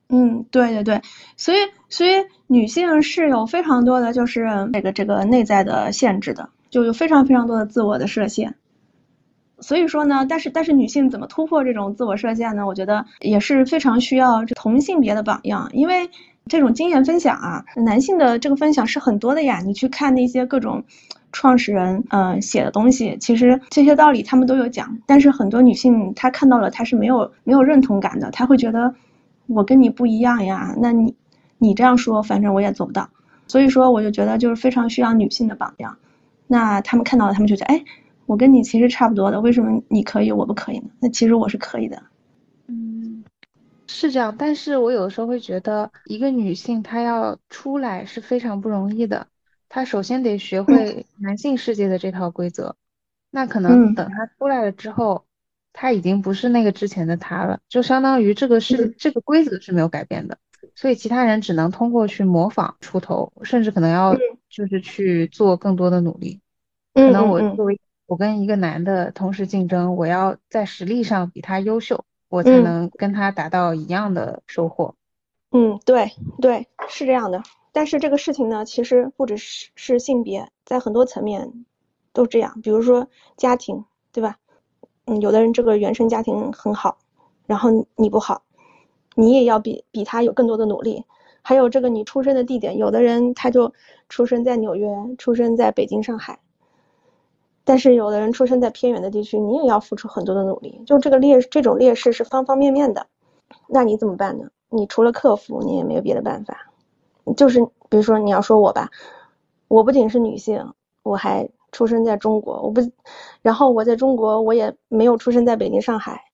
[0.09, 1.03] 嗯，对对对，
[1.37, 1.59] 所以
[1.91, 2.11] 所以
[2.47, 8.55] 女性是有非常多的，就是这个这个内在的限制的，就有非常非常多的自我的设限。
[9.61, 12.65] 所以说呢，但是但是女性怎么突破这种自我设限呢？
[12.65, 16.09] 我觉得也是非常需要同性别的榜样，因为
[16.49, 20.83] 这种经验分享啊，男性的这个分享是很多的呀，你去看那些各种。
[21.31, 28.95] 创始人，嗯，写的东西，其实这些道理他们都有讲，但是很多女性她看到了，她是没有没有认同感的，她会觉得
[29.47, 31.15] 我跟你不一样呀，那你
[31.59, 33.11] 你这样说，反正我也做不到，
[33.47, 35.99] 所以说我就觉得就是非常需要女性的榜样，
[36.47, 37.85] 那他们看到了，他们就觉得，哎，
[38.25, 40.89] 我跟你其实差不多的，为什么你可以，我不可以呢？
[40.99, 42.03] 那其实我是可以的，
[43.89, 49.27] 是这样，但是我有的时候会觉得，一个女性她要出来是非常不容易的。
[49.69, 52.77] 她首先得学会男性世界的这套规则。
[53.31, 55.27] 那可能等她出来了之后，
[55.73, 60.39] 她已经不是那个之前的她了，就相当于这个是这个规则是没有改变的，
[60.75, 64.17] 所以其他人只能通过去模仿出头，甚至可能要
[64.49, 66.41] 就是去做更多的努力。
[66.95, 74.95] 可能我作为我跟一个男的同时竞争，我要在实力上比他优秀，我才能跟他达到一样的收获。
[75.51, 77.43] 嗯，对对，是这样的。
[77.73, 81.65] 但是这个事情呢，其实不只是是性别，在很多层面
[82.13, 82.61] 都这样。
[82.63, 84.39] 比如说家庭，对吧？
[85.07, 86.99] 嗯，有的人这个原生家庭很好，
[87.47, 88.43] 然后你不好，
[89.15, 91.05] 你也要比比他有更多的努力。
[91.41, 93.73] 还有这个你出生的地点，有的人他就
[94.11, 96.41] 出生在纽约，出生在北京、上海，
[97.69, 100.81] 但是有的人出生在偏远的地区，你也要付出很多的努力。
[100.87, 103.07] 就这个劣这种劣势是方方面面的，
[103.67, 104.49] 那你怎么办呢？
[104.71, 106.57] 你除了克服，你也没有别的办法。
[107.37, 108.89] 就是比如说你要说我吧，
[109.69, 112.81] 我不仅是女性，我还出生在中国，我不，
[113.43, 116.25] 然后我在中国我也没有出生在北京、上海。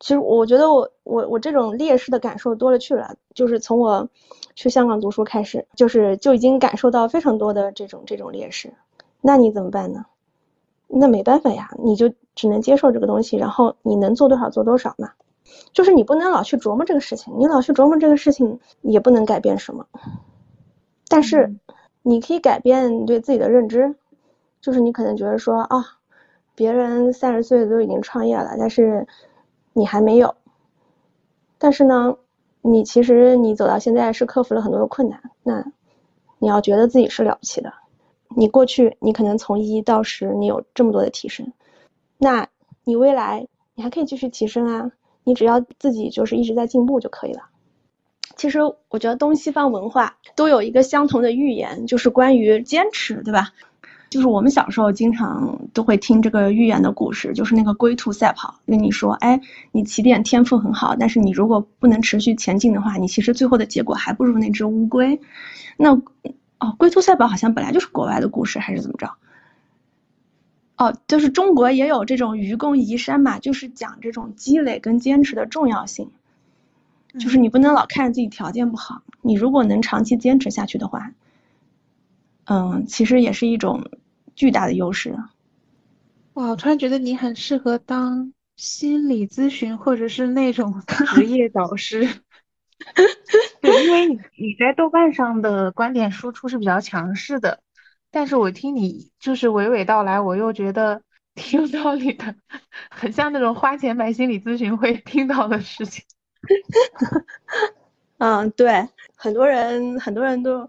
[0.00, 4.08] 其实我觉得我我我这种劣势的感受多了去了，就是从我
[4.56, 8.74] 去香港读书开始，就是就已经感受到非常多的这种这种劣势。
[9.20, 10.04] 那你怎么办呢？
[10.88, 15.10] 那没办法呀，你就只能接受这个东西，然后你能做多少做多少嘛。
[15.72, 19.86] 就是你不能老去琢磨这个事情，你老去琢磨这个事情也不能改变什么。
[21.08, 21.54] 但是
[22.02, 23.94] 你可以改变你对自己的认知，
[24.60, 25.84] 就是你可能觉得说啊，
[26.54, 29.06] 别人三十岁都已经创业了，但是
[29.72, 30.34] 你还没有。
[31.58, 32.16] 但是呢，
[32.62, 35.64] 你其实你走到现在是克服了很多的困难，那
[36.38, 37.72] 你要觉得自己是了不起的。
[38.36, 41.52] 你过去你可能从一到十你有这么多的提升，
[42.18, 42.48] 那
[42.84, 44.90] 你未来你还可以继续提升啊。
[45.26, 47.44] 你只要自己就是一直在进步就可以了。
[48.36, 48.58] 其实
[48.90, 53.52] 我觉得东西方文化都有一个相同的寓言，就是关于坚持，对吧？
[54.10, 59.40] 就是我们小时候经常都会听这个寓言的故事，就是那个龟兔赛跑，跟你说，哎，
[59.72, 65.18] 你起点天赋很好，但是你如果不能持续前进的话，你其实最后的结果还不如那只乌龟。
[65.76, 66.00] 那
[66.64, 69.12] 哦，龟兔赛跑好像本来就是国外的故事，还是怎么着？
[70.78, 76.10] 哦，就是中国也有这种愚公移山嘛，就是讲这种积累跟坚持的重要性。
[77.18, 81.12] 就是你不能老看着自己条件不好，你如果能长期坚持下去的话，
[82.46, 83.90] 嗯，其实也是一种
[84.34, 85.14] 巨大的优势。
[86.32, 90.82] 哇，我突然觉得你很适合当心理咨询或者是那种
[91.14, 92.08] 职业导师。
[93.60, 97.60] 对，因为你 你在豆瓣上的观点输出是比较强势的。
[98.10, 101.02] 但是我听你就是娓娓道来，我又觉得
[101.34, 102.34] 挺有道理的，
[102.90, 106.04] 很像那种花钱买心理咨询会听到的事情。
[108.18, 110.68] 嗯，对，很多人很多人都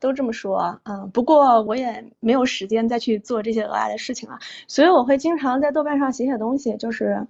[0.00, 0.80] 都这么说。
[0.84, 7.26] 嗯，不过我也没有时间再去做这些额外的事情了，所以我会经常在豆瓣上写写东西，就是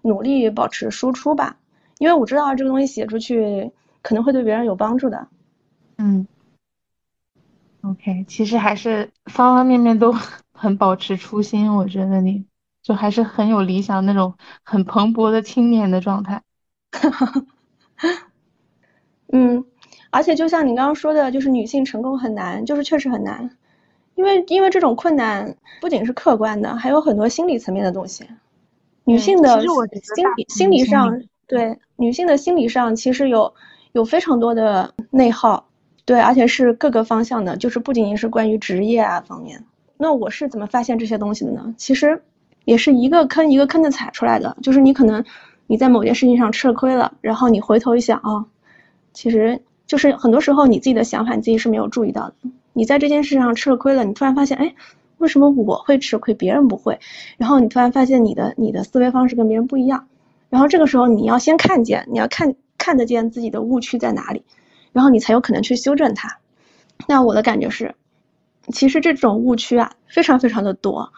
[0.00, 1.58] 努力保持输出吧，
[2.02, 3.70] 因为我知道这个东西写出去
[4.02, 5.28] 可能会对别人有帮助的。
[5.98, 6.26] 嗯。
[7.82, 10.12] OK，其实还是方方面面都
[10.52, 12.44] 很保持初心，我觉得你
[12.82, 14.34] 就还是很有理想那种
[14.64, 16.42] 很蓬勃的青年的状态。
[19.32, 19.64] 嗯，
[20.10, 23.56] 而且就像你刚刚说的，就是女性成功很难，就是确实很难，
[24.16, 28.26] 因为因为这种困难不仅是客观的，还有很多心理层面的东西。
[29.04, 33.52] 女性的心理心理上，对女性的心理上其实有
[33.92, 35.62] 有非常多的内耗。
[36.06, 39.62] 对，而且是各个方向的，就是不仅仅是关于职业啊方面。
[39.98, 41.74] 那我是怎么发现这些东西的呢？
[41.76, 42.22] 其实
[42.64, 44.56] 也是一个坑一个坑的踩出来的。
[44.62, 45.22] 就是你可能
[45.66, 48.46] 你在某件事情上吃了亏了，然后你回头一想啊，
[49.12, 52.34] 其实就是很多时候你自己的想法你自己是没有注意到的。
[52.72, 54.74] 你在这件事上吃了亏了，你突然发现，哎，
[55.18, 56.98] 为什么我会吃亏，别人不会？
[57.36, 60.06] 然后你突然发现你的你的思维方式跟别人不一样。
[60.52, 64.44] 然后这个时候你要先看见，你要看看得见自己的误区在哪里。
[64.92, 66.28] 然后你才有可能去修正它。
[67.08, 67.94] 那我的感觉是，
[68.74, 71.10] 其实这种误区啊，非常非常的多。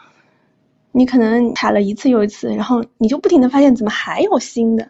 [0.93, 4.89] 你可能踩了一次又一次，然后你就不停的发现怎么还有新的。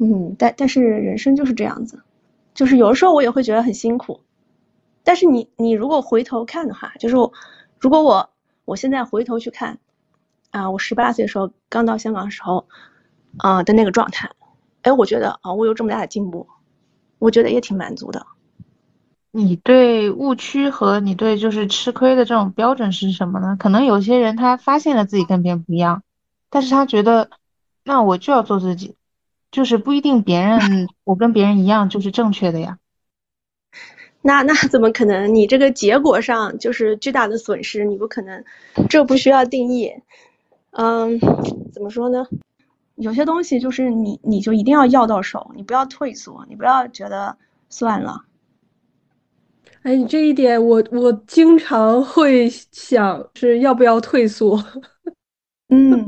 [0.00, 2.02] 嗯，但但是人生就是这样子，
[2.52, 4.20] 就是有的时候我也会觉得很辛苦。
[5.04, 7.14] 但是你你如果回头看的话，就是
[7.78, 8.30] 如果我
[8.64, 9.78] 我现在回头去看，
[10.50, 12.66] 啊，我十八岁的时候刚到香港的时候，
[13.38, 14.30] 啊的那个状态，
[14.82, 16.46] 哎，我觉得啊我有这么大的进步。
[17.18, 18.26] 我觉得也挺满足的。
[19.30, 23.56] 你对误区和你对就是吃亏的这种标准是什么呢？
[23.60, 26.02] 可能有些人他发现了自己跟别人不一样，
[26.48, 27.28] 但是他觉得
[27.84, 28.94] 那我就要做自己，
[29.52, 32.78] 就是不一定别人我跟别人一样就是正确的呀。
[34.22, 35.34] 那那怎么可能？
[35.34, 38.44] 你这个结果上就是巨大的损失，你不可能，
[38.88, 39.92] 这不需要定义。
[40.70, 41.20] 嗯，
[41.72, 42.26] 怎么说呢？
[43.00, 47.36] 有些东西就是你你就一定要要到手，你不要退缩，你不要觉得
[47.68, 48.24] 算了。
[49.82, 54.62] 哎，你这一点我我经常会想是要不要退缩。
[55.68, 56.06] 嗯，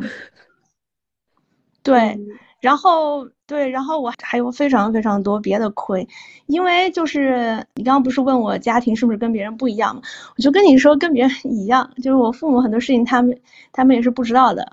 [1.82, 2.18] 对。
[2.60, 6.06] 然后对，然后我还有非常非常多别的亏，
[6.46, 10.02] 因为就是你刚刚不是问我家庭是不是跟别人不一样吗？
[10.36, 13.36] 我就跟你说跟别人一样，就是我父母很多事情他们
[13.72, 14.64] 他们也是不知道的，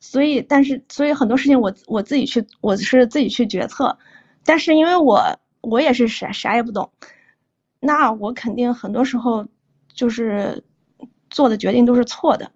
[0.00, 3.98] 所以但是所以很多事情我我自己去我是自己去决策，
[4.44, 6.90] 但是因为我我也是啥啥也不懂，
[7.80, 9.46] 那我肯定很多时候
[9.92, 10.64] 就是
[11.30, 12.50] 做的决定都是错的，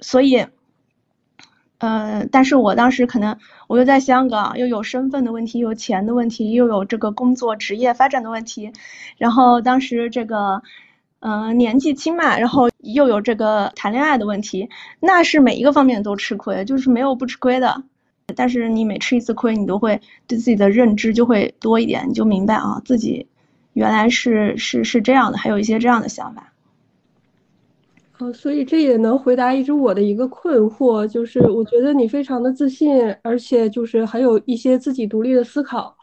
[0.00, 0.46] 所以。
[1.80, 8.72] 呃，但是我当时可能我又在香港，又有身份的问题，有钱的问题，又有这个工作职业发展的问题，
[9.16, 10.60] 然后当时这个，
[11.20, 14.68] 嗯，年纪轻嘛，然后又有这个谈恋爱的问题，
[15.00, 17.82] 那是每一个方面都吃亏，就是没有不吃亏的。
[18.36, 23.26] 但是你每吃一次亏，你都会对自己的认知就会多一点，你就明白啊，自己
[23.72, 26.52] 原来是是是这样的，还有一些这样的想法。
[28.18, 35.96] 哦，所以这也能回答一直我的一个困惑，就是我觉得你非常的自信，而且就是还有一些自己独立的思考，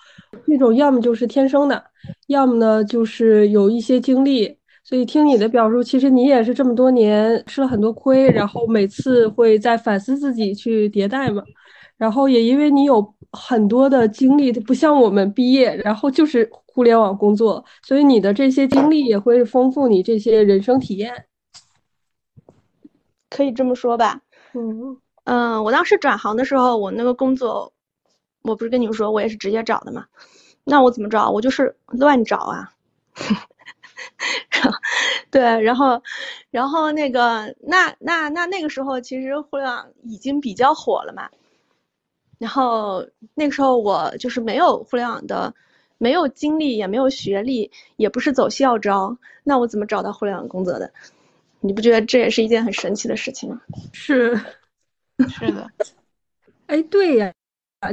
[0.43, 1.81] 那种要么就是天生的，
[2.27, 4.57] 要么呢就是有一些经历。
[4.85, 11.41] 所以听你的表述，其实你也是这么多年吃了很多亏，然后每次会在反思自己去迭代嘛。
[11.97, 21.25] 然后也因为你有很多的经历，不像我们毕业然后就是互联网工作，所以你的这些经历也会丰富你这些人生体验。
[23.31, 24.21] 可以这么说吧，
[24.53, 27.73] 嗯嗯，我当时转行的时候，我那个工作，
[28.43, 30.05] 我不是跟你们说，我也是直接找的嘛。
[30.63, 31.31] 那我怎么找？
[31.31, 32.71] 我就是乱找啊。
[35.31, 36.01] 对，然后，
[36.51, 41.29] 然后那个，那那那那个时候，其实互联网已经比较火了嘛。
[42.37, 45.53] 然后那个时候我就是没有互联网的，
[45.97, 50.91] 没有经历，也没有学历，也不是走校招，那我怎么找到互联网工作的？
[51.61, 53.61] 你不觉得这也是一件很神奇的事情吗？
[53.93, 54.39] 是，
[55.29, 55.71] 是的。
[56.67, 57.31] 哎，对呀，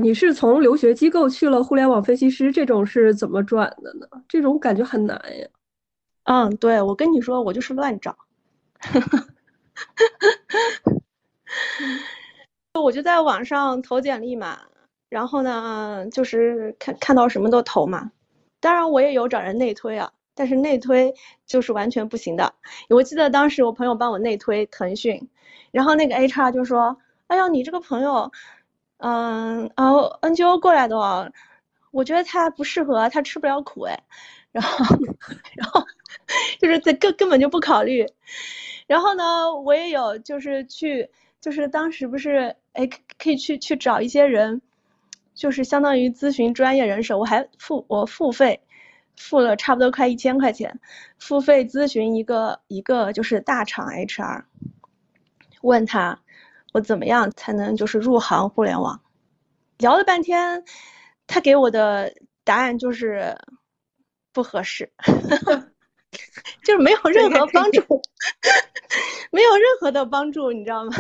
[0.01, 4.07] 你是从留学机构去了互联网分析师，这种是怎么转的呢？
[4.29, 5.47] 这种感觉很难呀。
[6.25, 8.17] 嗯，对，我跟你说，我就是乱找。
[12.81, 14.59] 我就在网上投简历嘛，
[15.09, 18.11] 然后呢，就是看看到什么都投嘛。
[18.61, 20.13] 当然，我也有找人内推啊。
[20.35, 21.13] 但是内推
[21.47, 22.55] 就是完全不行的。
[22.89, 25.29] 我记得当时我朋友帮我内推腾讯，
[25.73, 26.97] 然后那个 HR 就说
[27.29, 28.33] ：“哎呀，你这个朋友，
[28.99, 29.91] 嗯，啊
[30.23, 31.31] ，NGO 过来的哦，
[31.93, 34.01] 我觉得他不适合，他吃不了苦哎。
[34.53, 34.85] ”然后，
[35.57, 35.85] 然后
[36.61, 38.07] 就是在根根本就不考虑。
[38.87, 41.09] 然后呢，我也有就是去，
[41.41, 44.61] 就是当时不是哎可以去去找一些人，
[45.35, 48.61] 就是相当于咨询专业人士，我还付我付费。
[49.15, 50.81] 付了差不多快一千块钱，
[51.19, 54.45] 付费咨询一个一个就是大厂 HR，
[55.61, 56.19] 问他
[56.73, 59.03] 我怎么样才能就是入行互联网，
[59.77, 60.65] 聊了半天，
[61.27, 63.37] 他给我的答案就是
[64.33, 64.91] 不合适，
[66.65, 67.81] 就是没有任何帮助，
[69.31, 70.93] 没有任何的帮助，你知道吗？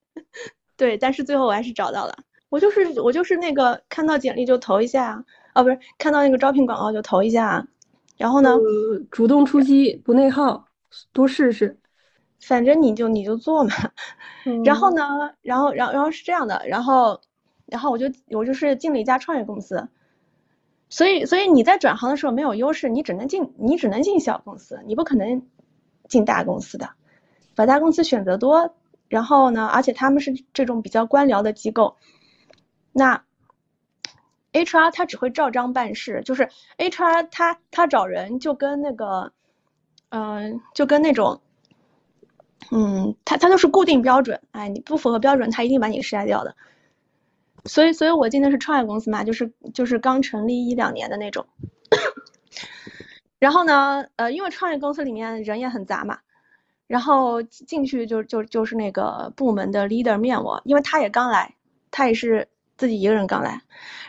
[0.76, 2.16] 对，但是最后我还是找到了，
[2.48, 5.24] 我就是我就是那个看到简历就投一下。
[5.52, 7.66] 啊，不是，看到那个招聘广告就投一下，
[8.18, 8.54] 然后呢，
[9.10, 10.66] 主动出击，不内耗，
[11.14, 11.78] 多试试，
[12.42, 13.70] 反正你就你就做嘛。
[14.66, 17.18] 然后呢，然后然后然后是这样的，然后
[17.64, 19.88] 然后我就我就是进了一家创业公司，
[20.88, 25.46] 所以所以你在转行的时候没有优势，你只能进你只能进小公司，你不可能
[26.08, 26.90] 进大公司的，
[27.54, 28.74] 把大公司选择多，
[29.08, 31.96] 然后呢，而且他们是这种比较官僚的机构，
[32.92, 33.22] 那。
[34.52, 39.30] HR 他只会照章办事，就是 HR 他他找人就跟那个，
[40.08, 41.42] 嗯，就跟那种，
[42.70, 46.56] 嗯，他他都是固定标准，哎，你不符合标准，他一定把你筛掉的。
[47.66, 51.46] 所以，所以我进的是创业公司嘛，就是就是刚成立一两年的那种。
[53.38, 56.18] 然后呢，呃，因为创业公司里面人也很杂嘛，
[56.86, 61.54] 然后进去就就就是那个部门的 leader 面我，因为他也刚来，
[61.90, 62.48] 他也是。
[62.78, 63.62] 自己一个人刚来，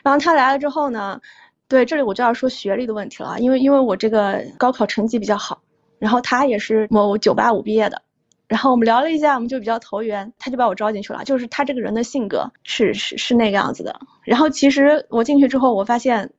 [0.04, 1.22] 然后他来了之后呢，
[1.70, 5.64] 对这里我就要说学历的问题了，因为因为我这个高考成绩比较好，
[6.00, 8.02] 然后他也是某九八五毕业的，
[8.48, 11.24] 然后我们聊了一下，我们就比较投缘，他就把我招进去了。
[11.26, 14.00] 就是他这个人的性格是是是那个样子的。
[14.24, 16.32] 然后其实我进去之后，我发现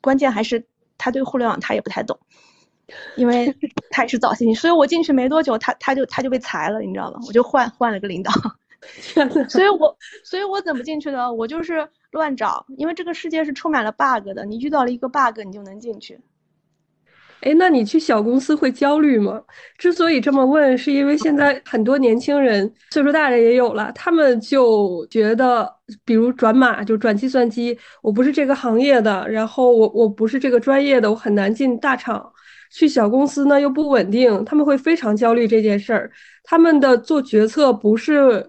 [0.00, 0.64] 关键还是
[0.96, 2.16] 他对互联网他也不太懂，
[3.16, 3.52] 因为
[3.90, 7.18] 他也是早期，所以我进去没多久，他他就他就被裁了，你知道吗？
[7.26, 8.30] 我就换换了个领导，
[9.48, 11.32] 所以我所以我怎么进去的？
[11.32, 16.20] 我就是乱找，因为这个世界是充满了 bug 的，你遇到了一个 bug，你就能进去。
[17.46, 19.40] 哎，那你去小公司会焦虑吗？
[19.78, 25.72] 之所以这么问，是因为现在很多年轻人，岁数大的也有了，他们就觉得，
[26.04, 32.32] 比如转码就转计算机，我不是这个行业的，然后我我不是这个专业的，我很难进大厂。
[32.72, 36.10] 去小公司呢又不稳定，他们会非常焦虑这件事儿。
[36.42, 38.44] 他们的做决策不是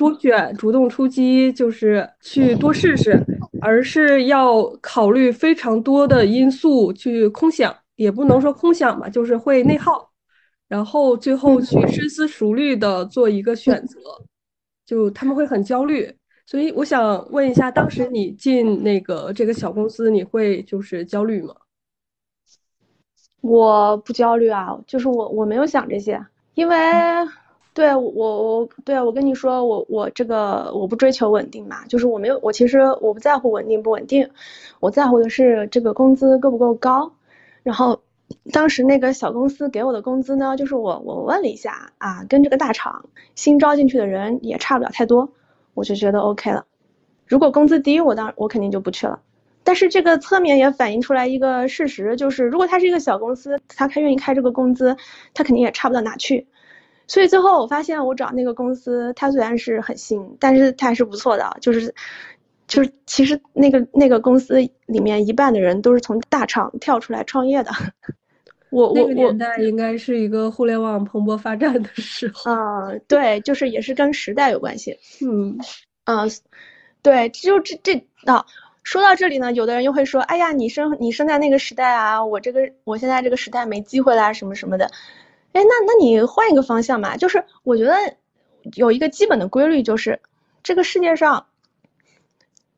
[0.00, 3.24] 多选、主动出击，就是去多试试，
[3.60, 7.72] 而是要考虑非常多的因素去空想。
[8.02, 10.10] 也不能说空想吧，就是会内耗，
[10.66, 14.00] 然后最后去深思熟虑的做一个选择，
[14.84, 16.12] 就他们会很焦虑。
[16.44, 21.54] 所以我想问一下，当时你进那个这个小公司，你会就是焦虑吗？
[23.40, 26.20] 我不焦虑啊，就是我我没有想这些，
[26.54, 26.76] 因为
[27.74, 34.28] 对我我对我跟你说，我我这个我不追求稳定嘛，就是我没有我其实我不在乎稳定不稳定，
[34.80, 37.10] 我在乎的是这个工资够不够高。
[37.62, 38.02] 然后，
[38.52, 43.04] 当时那个小公司给我的工资呢，就是我我问了一下啊，跟这个大厂
[43.34, 45.32] 新招进去的人也差不了太多，
[45.74, 46.66] 我就觉得 OK 了。
[47.26, 49.20] 如果工资低，我当我肯定就不去了。
[49.64, 54.96] 但是这个侧面也反映出来一个事实，就是如果他是一个小公司，他开愿意开这个工资，
[55.34, 56.48] 他肯定也差不到哪去。
[57.06, 61.94] 所以最后我发现，我找那个公司，他虽然是很新，但是他还是不错的，就是。
[62.72, 64.54] 就是其实那个那个公司
[64.86, 67.70] 里面一半的人都是从大厂跳出来创业的。
[68.70, 72.50] 我我那个年代应该是一个互联网蓬勃发展的时候。
[72.50, 74.98] 啊，对，就是也是跟时代有关系。
[75.20, 75.58] 嗯
[76.06, 76.30] 嗯，
[77.02, 78.46] 对，就这这啊，
[78.82, 84.86] 说到这里呢，有的人又会说，哎呀，你生你生在那个时代啊，我这个我现在这个时代没机会啦，什么什么的。
[85.52, 87.94] 哎，那那你换一个方向嘛，就是我觉得
[88.76, 90.18] 有一个基本的规律，就是
[90.62, 91.44] 这个世界上。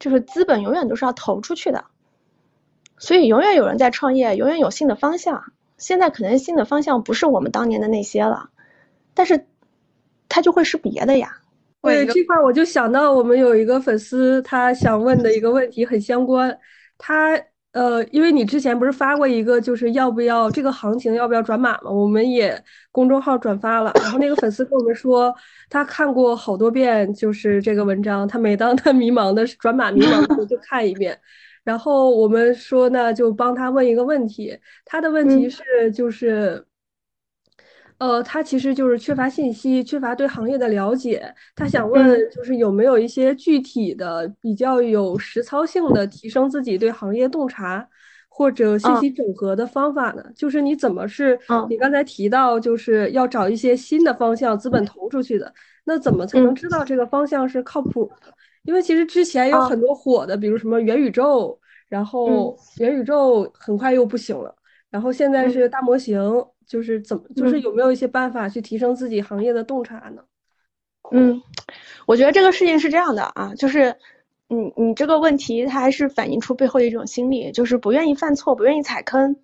[0.05, 1.83] 就是资本永远都是要投出去的，
[2.99, 5.43] 所以永远有人在创业，永远有新的方向。
[5.79, 8.51] 现在可能新的方向不是我们当年的那些了，
[9.15, 9.47] 但是
[10.29, 11.39] 它就会是别的呀。
[11.81, 16.55] 对这块，我就想到我们有一个粉丝，他想问的一个问题很相关，
[16.99, 17.41] 他。
[17.75, 21.91] 呃，因为你之前不是发过一个，就是要不要这个行情要不要转码嘛？
[21.91, 22.59] 我们也
[22.91, 25.35] 公众号转发了，然后那个粉丝跟我们说，
[25.68, 31.18] 他看过好多遍，就是这个文章，他每当他迷茫的转码迷茫的时候就看一遍。
[31.64, 35.62] 然后我们说呢，就帮他问一个问题，他的问题是
[35.93, 36.64] 就是。
[37.99, 41.32] 呃，他其实就是缺乏信息，缺乏对行业的了解。
[41.55, 47.88] 他想问，就是有没有一些具体的、比较有实操性的提升自己对行业洞察
[48.28, 50.24] 或者信息整合的方法呢？
[50.36, 51.38] 就是你怎么是？
[51.68, 55.53] 你刚才提到就是要找一些新的方向，资本投出去的，
[55.84, 58.34] 那怎么才能知道这个方向是靠谱的？
[58.64, 64.55] 因为其实之前有很多火的，比如什么元宇宙，然后元宇宙很快又不行了，
[64.95, 66.22] 然后现在是大模型。
[66.66, 70.22] 就是怎么，就是有没有一些办法去提升自己行业的洞察呢？
[71.11, 71.42] 嗯，
[72.07, 73.95] 我觉得这个事情是这样的啊，就是
[74.49, 79.36] 你你这个问题，它还是反映出背后的一种心理，就是不愿意犯错，不愿意踩坑。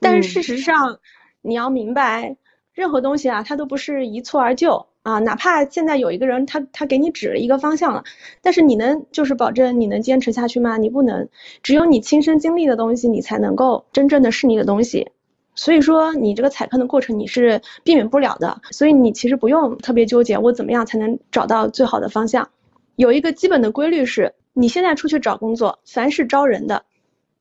[0.00, 0.98] 但是事实上，
[1.42, 2.36] 你要明白，
[2.72, 5.18] 任何东西啊，它都不是一蹴而就啊。
[5.18, 8.04] 哪怕现在有一个人，他他给你指了一个方向了，
[8.40, 10.76] 但是你能就是保证你能坚持下去吗？
[10.76, 11.28] 你不能。
[11.62, 15.10] 只有你亲身经历的东西，你才能够真正的是你的东西。
[15.54, 22.48] 所以说，你这个踩坑的过程你是避免不了的，所以你其实不用特别纠结，我怎么样才能找到最好的方向？
[22.96, 26.84] 有一个基本的规律是，你现在出去找工作，凡是招人的，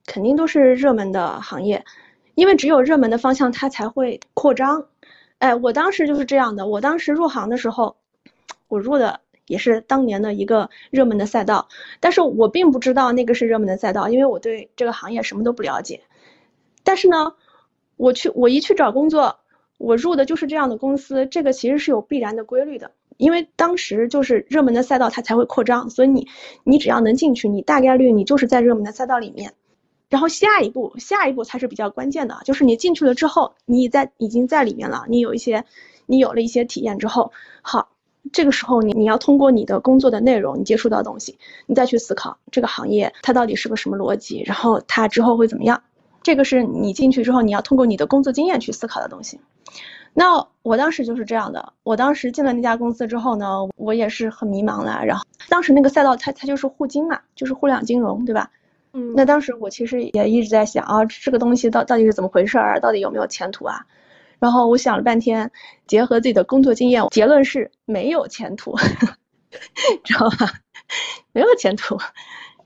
[0.05, 1.85] 肯定都是热门的行业，
[2.35, 4.87] 因为只有热门的方向它才会扩张。
[5.41, 7.95] 哎，我当时就是这样的，我当时入行的时候，
[8.67, 11.67] 我入的也是当年的一个热门的赛道，
[11.99, 16.01] 但是我并不知道那个是热门的赛道，因为我对这个行业什么都不了解。
[16.83, 17.33] 但是呢。
[17.97, 19.37] 我去，我一去找工作，
[19.77, 26.27] 我入的就是这样的公司，这个其实是有必然的规律的，因为当时就是热门的赛道，它才会扩张，所以你，
[26.63, 29.53] 你只要能进去，你大概率你就是在热门的赛道里面，
[30.11, 35.63] 然后下一步，下一步才是比较关键的，就是你进去了之后，你在已经在里面了，你有一些，
[36.05, 37.31] 你有了一些体验之后，
[37.61, 37.87] 好，
[38.33, 45.81] 这个时候你你要通过你的工作的内容，你接触到东西，你再去思考这个行业它到底是个什么逻辑，然后它之后会怎么样。
[46.21, 49.39] 这个是你进去之后，你要通过你的工作经验去思考的东西。
[50.13, 51.71] 那我当时就是这样的。
[51.83, 55.05] 我当时进了那家公司之后呢，我也是很迷茫的。
[55.05, 58.51] 然后当时那个赛道，它它就是互金嘛，就是互联网金融，对吧？
[58.93, 63.85] 嗯，那当时我其实也一直在想啊，这个东西到到底是怎么回事儿，到底有没有前途啊？
[64.39, 65.51] 然后我想了半天，
[65.87, 68.75] 结合自己的工作经验，结论是没有前途，
[70.03, 70.53] 知道吧？
[71.31, 71.97] 没有前途。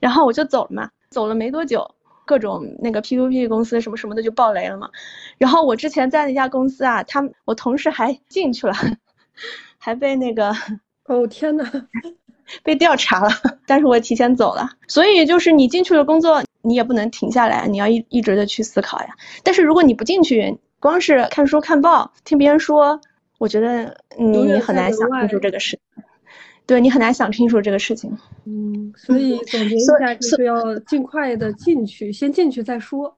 [0.00, 4.90] 然后我就走了嘛，走了没多久，各种那个 P to P 公司什么什么的就爆雷了嘛。
[5.38, 8.74] 然后我之前在那家公司啊，他我同事还进去了，
[9.78, 10.52] 还被那个
[11.04, 11.64] 哦天呐，
[12.62, 13.30] 被调查了，
[13.66, 14.68] 但是我提前走了。
[14.88, 19.08] 所以就是你进去了工作，你也不能停下来，你要一一直的去思考呀。
[19.42, 23.00] 但是如果你不进去，光是看书看报，听别人说，
[23.38, 25.78] 我觉得你很难想清楚这个事，
[26.66, 28.16] 对你很难想清楚这个事情。
[28.44, 33.16] 嗯，所以总结一下，就是要尽快的进去，先进去再说。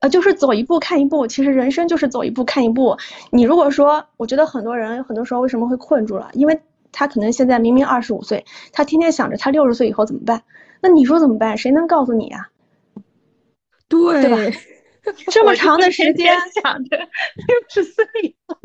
[0.00, 2.94] 呃，就是走一步看一步，其实人生就是走一步看一步。
[3.30, 6.60] 你如果说，我觉得很多人很多时候为什么会困住了，因为
[6.94, 10.42] 他可能现在明明二十五岁，他天天想着他六十岁以后怎么办，
[10.80, 11.58] 那你说怎么办？
[11.58, 12.48] 谁能告诉你啊、
[13.88, 14.38] 对对吧
[15.30, 18.56] 这么长的时间，想着六十岁以后，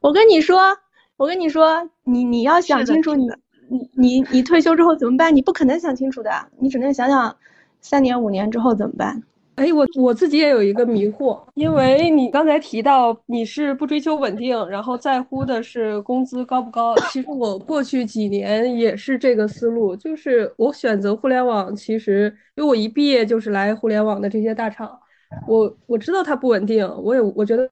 [0.00, 0.78] 我跟你说，
[1.18, 3.28] 我跟你说，你你要想清楚你，
[3.68, 5.36] 你你你退休之后怎么办？
[5.36, 7.36] 你不可能想清楚的，你只能想想
[7.82, 9.22] 三年五年之后怎么办。
[9.56, 16.92] 哎，我我自己也有一个迷惑，因为你刚才提到你是不追求稳定，然后在乎的是工资高不高。
[17.12, 24.98] 其实我过去几年也是这个思路，就是我选择互联网，其实因为我一毕业就是来互联网的这些大厂，
[25.46, 27.70] 我我知道它不稳定，我也我觉得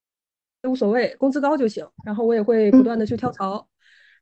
[0.68, 3.66] 无所谓，工资高就行，然后我也会不断的去跳槽。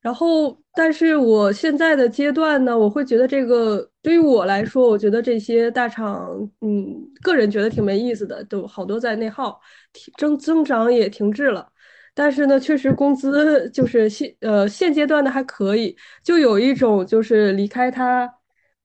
[0.00, 6.30] 然后，但是我现在的阶段呢，我会觉得这个对于我来说，我觉得这些大厂，
[6.62, 9.60] 嗯，个人觉得挺没意思的，都好多在内耗，
[9.92, 11.68] 停增增长也停滞了。
[12.14, 15.94] 但是呢，确实工资就是现呃现阶段的还可以，
[16.24, 18.28] 就有一种就是离开它，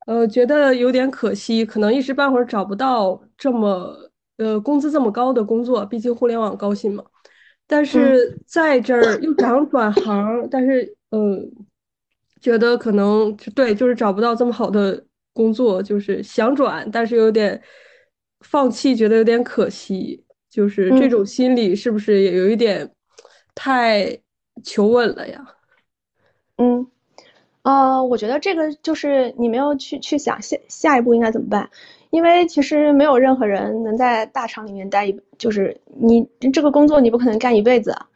[0.08, 7.04] 呃，觉得有点可惜，可能一时半会儿找不到这么呃工资这么高的工作，毕竟互联网高薪嘛。
[7.68, 11.40] 但是在这儿又想转行，但是呃，
[12.42, 15.04] 觉得可能就对，就是找不到这么好的
[15.34, 17.62] 工作，就是想转，但是有点
[18.42, 21.10] 放弃，觉得有点可惜，就是这嗯。
[21.10, 22.90] 种心理是不是也有一点
[23.54, 24.18] 太
[24.64, 25.46] 求稳了呀？
[26.58, 26.88] 嗯，
[27.64, 31.70] 呃，我觉得这个就是你没有去去想下下一步应该怎么办，
[32.12, 38.08] 因为其实没有任何人能在大厂里面待一，就是你这个工作你不可能干一辈子啊，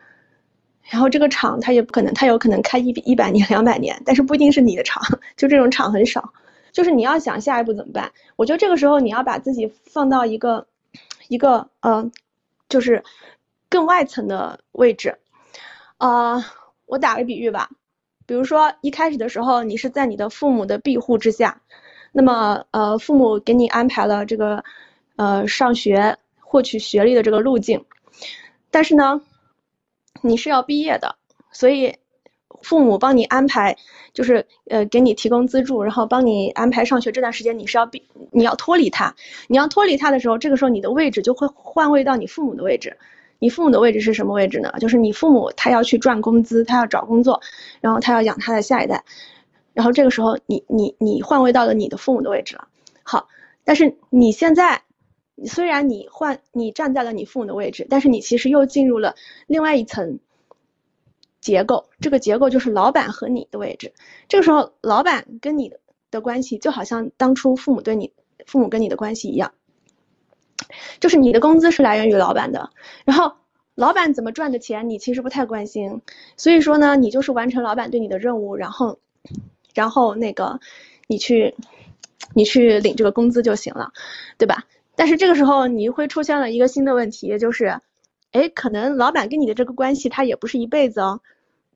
[0.90, 5.02] 然后这个厂它也不可能，它有可能开一一百年、两百年，但是不一定是你的厂，
[5.38, 6.34] 就这种厂很少。
[6.72, 10.68] 就是你要想下一步怎么办，我觉得这个时候你要把自己放到一个
[11.28, 12.10] 一个呃，
[12.70, 13.04] 就是
[13.70, 15.18] 更外层的位置。
[15.98, 16.44] 呃，
[16.86, 17.70] 我打个比喻吧，
[18.28, 21.62] 比如说一开始的时候，你是在你的父母的庇护之下，
[22.12, 24.64] 那么呃，父母给你安排了这个
[25.16, 27.84] 呃上学获取学历的这个路径，
[28.70, 29.22] 但是呢，
[30.22, 31.16] 你是要毕业的，
[31.52, 31.96] 所以
[32.62, 33.76] 父母帮你安排，
[34.14, 39.16] 就是呃给你提供资助，然后帮你安排上学这段时间，你是要毕，你要脱离他，
[39.48, 42.98] 你要脱离他的时候，这个时候你的位置就会换位到你父母的位置。
[43.42, 44.74] 你父母的位置是什么位置呢？
[44.82, 47.40] 就是你父母他要去赚工资，他要找工作，
[47.80, 49.06] 然后他要养他的下一代，
[49.74, 52.68] 然后这个时候你你你换位到了你的父母的位置了。
[53.02, 53.30] 好，
[53.64, 54.82] 但是你现在
[55.46, 59.16] 虽然你换你站在了你父母的位置，但是你其实又进入了
[59.48, 60.20] 另外一层
[61.42, 63.94] 结构，这个结构就是老板和你的位置。
[64.28, 65.74] 这个时候，老板跟你
[66.12, 68.12] 的关系就好像当初父母对你
[68.46, 69.54] 父母跟你的关系一样。
[71.00, 72.70] 就是你的工资是来源于老板的，
[73.06, 73.34] 然后
[73.76, 76.02] 老板怎么赚的钱，你其实不太关心，
[76.36, 79.00] 所以说呢，你就是完成老板对你的任务，然后，
[79.74, 80.60] 然后那个
[81.08, 81.56] 你去，
[82.36, 83.94] 你去领这个工资就行了，
[84.38, 84.66] 对吧？
[85.00, 87.80] 但是这个时候你会出现了一个新的问题，就是，
[88.34, 91.22] 哎，可能老板跟你的这个关系他也不是一辈子哦，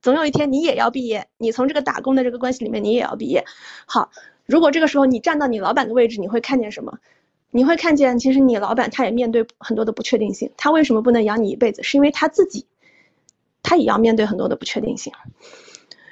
[0.02, 3.46] 总有一天你也要毕业，你从这个打工的这个关系里面你也要毕业。
[3.86, 4.12] 好，
[4.46, 7.00] 如果这个时候你站到你老板的位置，你会看见什么？
[7.50, 10.52] 你会看见，其实你老板他也面对很多的不确定性。
[10.58, 11.82] 他为什么不能养你一辈子？
[11.82, 12.68] 是因为他自己，
[13.62, 15.14] 他也要面对很多的不确定性。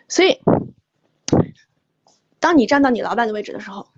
[0.08, 0.40] 所以，
[2.40, 3.90] 当你站到你老板的位置的时候，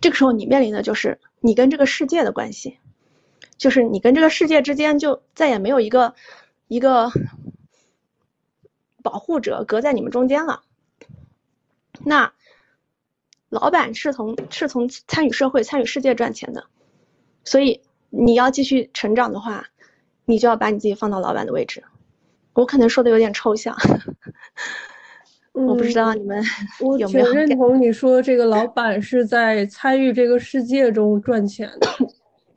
[0.00, 2.78] 这个时候你面临的就是你跟这个世界的关系，
[3.56, 6.14] 就是你跟这个世界之间就再也没有一个
[6.66, 7.10] 一个
[9.02, 10.62] 保护者隔在你们中间了。
[12.04, 12.32] 那。
[13.50, 16.66] 老板是从是从参与社会、参与世界赚钱的，
[17.44, 17.80] 所以
[18.10, 19.68] 你要继续成长的话，
[20.26, 21.82] 你就要把你自己放到老板的位置。
[22.52, 23.74] 我可能说的有点抽象，
[25.66, 26.42] 我不知道你们
[26.80, 31.88] 我有没有挺认同你说这个老板是在参与这个世界中赚钱的。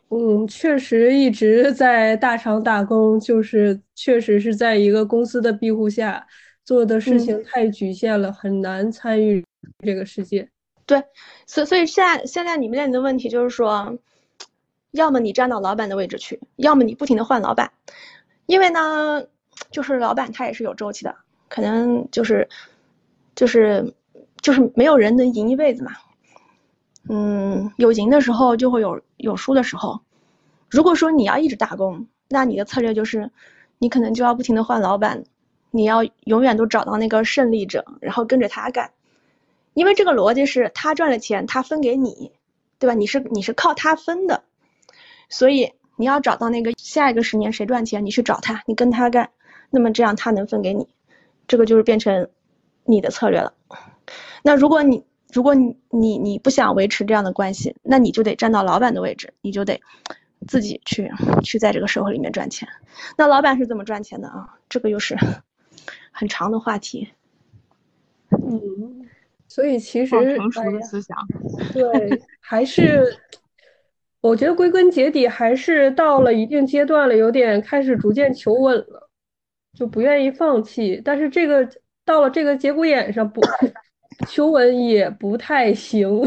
[0.09, 6.27] 嗯，确实一直在大厂打工，就是确实是在一个公司的庇护下
[6.65, 9.43] 做的事情太局限了，很难参与
[9.85, 10.49] 这个世界。
[10.85, 11.01] 对，
[11.47, 13.97] 所所以现在现在你面临的问题就是说，
[14.91, 17.71] 要么你站到老板的位置去，要么你不停的换老板，
[18.47, 19.23] 因为呢，
[19.71, 21.15] 就是老板他也是有周期的，
[21.47, 22.49] 可能就是
[23.41, 23.95] 就是
[24.39, 25.93] 就是没有人能赢一辈子嘛。
[27.09, 29.99] 嗯，有赢的时候就会有有输的时候。
[30.69, 33.31] 如果说你要一直打工，那你的策略就是，
[33.79, 35.23] 你可能就要不停的换老板，
[35.71, 38.91] 你要永远都找到那个胜利者，然后跟着他干。
[39.73, 42.31] 因为这个逻辑是他赚了钱，他分给你，
[42.77, 42.93] 对吧？
[42.93, 44.43] 你是你是靠他分的，
[45.29, 49.31] 所以你要找到那个下一个十年谁赚钱，你去找他，你跟他干，
[49.71, 50.87] 那么这样他能分给你，
[51.47, 52.29] 这个就是变成
[52.85, 53.53] 你的策略了。
[54.43, 59.81] 那如果你如果你你你不想维持这样的关系，那你就得站到老板的位置，你就得
[60.47, 61.11] 自己去
[61.43, 62.67] 去在这个社会里面赚钱。
[63.17, 64.57] 那老板是怎么赚钱的啊？
[64.69, 65.17] 这个又是
[66.11, 67.09] 很长的话题。
[68.31, 69.07] 嗯。
[69.47, 71.17] 所以其实成熟的思想，
[71.73, 73.13] 对，还是
[74.21, 79.09] 我觉得归根结底还是到了一定阶段了，有点开始逐渐求稳了，
[79.77, 81.01] 就不愿意放弃。
[81.03, 81.69] 但是这个
[82.05, 83.41] 到了这个节骨眼上，不
[84.27, 86.21] 求稳也不太行。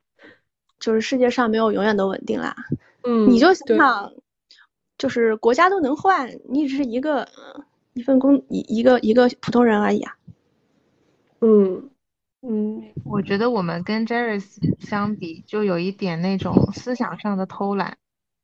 [0.78, 2.54] 就是世界上没有永远的稳定啦。
[3.02, 4.12] 嗯，你就想想，
[4.98, 7.28] 就是国家都能换，你只是一个
[7.94, 10.16] 一份工一一个一个普通人而已啊。
[11.40, 11.90] 嗯。
[12.42, 14.44] 嗯，我觉得我们跟 Jerris
[14.78, 17.96] 相比，就有一点那种思想上的偷懒，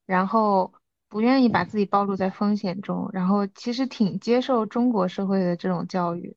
[0.06, 0.72] 然后
[1.08, 6.34] 不愿意把自己暴露在风险中，然后其实挺接受中国社会的这种教育，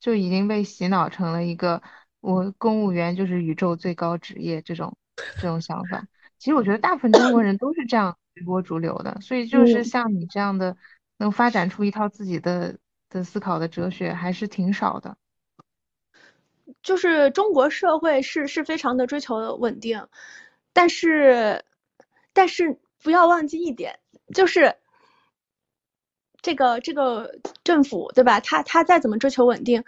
[0.00, 1.80] 就已经被洗脑成了一个
[2.20, 4.96] 我公务员就是宇宙最高职业这种
[5.36, 6.08] 这种想法。
[6.38, 10.76] 其实我觉得大部分中国人都是这样 随波逐流的，所以就是像你这样的
[11.18, 12.78] 能发展出一套自己的
[13.10, 15.16] 的思考的哲学还是挺少的。
[16.82, 20.08] 就是中国社会是是非常的追求稳定，
[20.72, 21.64] 但是，
[22.32, 23.98] 但是不要忘记一点，
[24.32, 24.76] 就是
[26.42, 27.30] 这个这个
[27.64, 28.40] 政府对吧？
[28.40, 29.82] 他他再怎么追求稳定，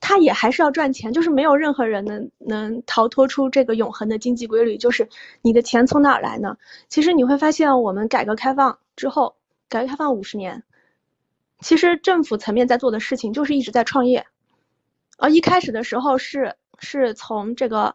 [0.00, 1.12] 他也还是要赚钱。
[1.12, 4.76] 就是没有任何人能能逃脱出这个永恒的经济规律。
[4.78, 5.08] 就是
[5.42, 6.56] 你的钱从哪儿来呢？
[6.88, 9.36] 其实你会发现，我们改革开放之后，
[9.68, 10.62] 改革开放五十年，
[11.60, 14.26] 其实政府层面在做的事情就是一直在创业。
[15.18, 17.94] 呃，一开始的时候是是从这个，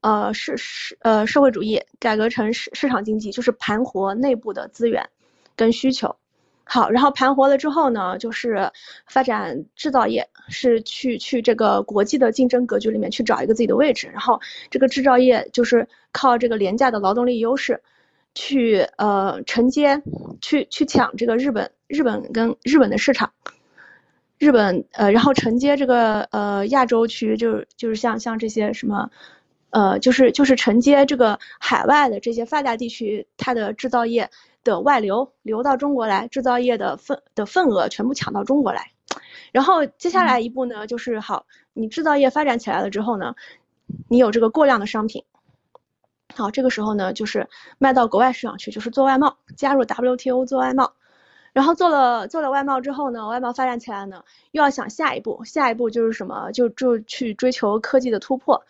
[0.00, 5.08] 呃，是是呃社会主义改革成市市场经济，就是盘活内部的资源
[5.54, 6.16] 跟需求。
[6.64, 8.70] 好，然后盘活了之后呢，就是
[9.06, 14.08] 发展制造业，是去去这个国际的竞争格局里面去找一个自己的位置。
[14.12, 14.40] 然后
[14.70, 17.82] 这个制造业就是靠这个廉价的劳动力优势，
[18.34, 20.02] 去呃承接，
[20.40, 23.32] 去去抢这个日本日本跟日本的市场。
[24.38, 29.08] 日本呃，然后承接这个呃亚洲区，就是就是像像这些什么，
[29.70, 34.30] 呃，就是就是承接这个海外的这些发达地区，它的制造业
[34.64, 38.92] 的外流流到中国来，制造业的份的份额全部抢到中国来。
[39.52, 43.34] 然后接下来一步呢，就是好，你制造业发展起来了之后呢，
[44.08, 45.24] 你有这个过量的商品，
[46.34, 47.48] 好，这个时候呢，就是
[47.78, 50.92] 卖到国外市场去，就是做外贸，加入 WTO 做外贸。
[51.52, 58.64] 然后做了做了外贸之后呢，外贸发展起来呢，又要想下一步，下一步就是什么，就就去追求科技的突破，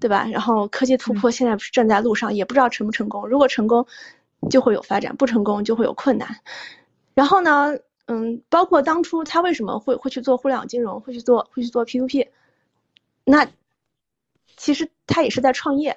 [0.00, 0.26] 对吧？
[0.32, 3.28] 然后科技突破现在不是正在路上，也不知道成不成功。
[3.28, 3.86] 如果成功，
[4.48, 6.36] 就会有发展；不成功，就会有困难。
[7.14, 7.76] 然后呢，
[8.06, 12.28] 嗯，包括当初他为什么会会去做互联网金融，会去做会去做 P to P，
[13.24, 13.46] 那
[14.56, 15.96] 其实他也是在创业。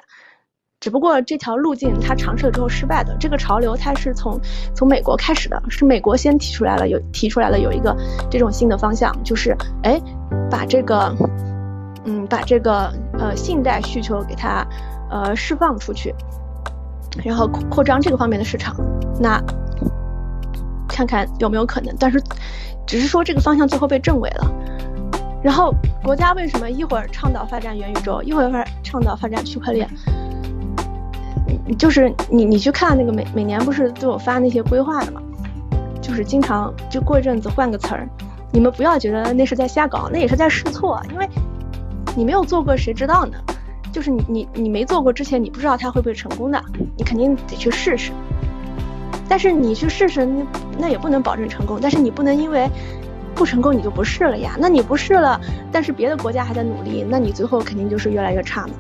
[0.79, 4.37] 只不过这条路径他尝试了之后失败的，这个潮流它是从
[4.75, 7.95] 从美国开始的，是美国先提出来了，有提出来了有一个
[8.29, 9.97] 这种新的方向，就是哎，
[10.51, 11.15] 把这个，
[12.03, 14.67] 嗯，把这个呃信贷需求给它
[15.09, 16.13] 呃释放出去，
[17.21, 18.75] 然后扩张这个方面的市场，
[19.19, 19.41] 那
[20.87, 22.21] 看看有没有可能，但是
[22.87, 24.51] 只是说这个方向最后被证伪了。
[25.43, 29.89] 然后国家为什么一会儿倡导发展元宇宙，一会儿发倡导发展区块链？
[31.77, 35.21] 就是你，你去看那个每每年不是都有发那些规划的嘛？
[36.01, 38.07] 就是经常就过一阵子换个词儿，
[38.51, 41.27] 你们不要觉得那是在瞎搞，那也是在试错，因为
[42.15, 43.37] 你没有做过，谁知道呢？
[43.93, 46.61] 就是你你你没做过之前，你不知道它会不会成功的，
[46.97, 48.11] 你肯定得去试试。
[49.29, 50.45] 但是你去试试，那
[50.79, 51.79] 那也不能保证成功。
[51.81, 52.67] 但是你不能因为
[53.33, 54.55] 不成功你就不试了呀。
[54.59, 55.39] 那你不试了，
[55.71, 58.73] 但是别的国家还在努力，那你最后肯定就是越来越差嘛。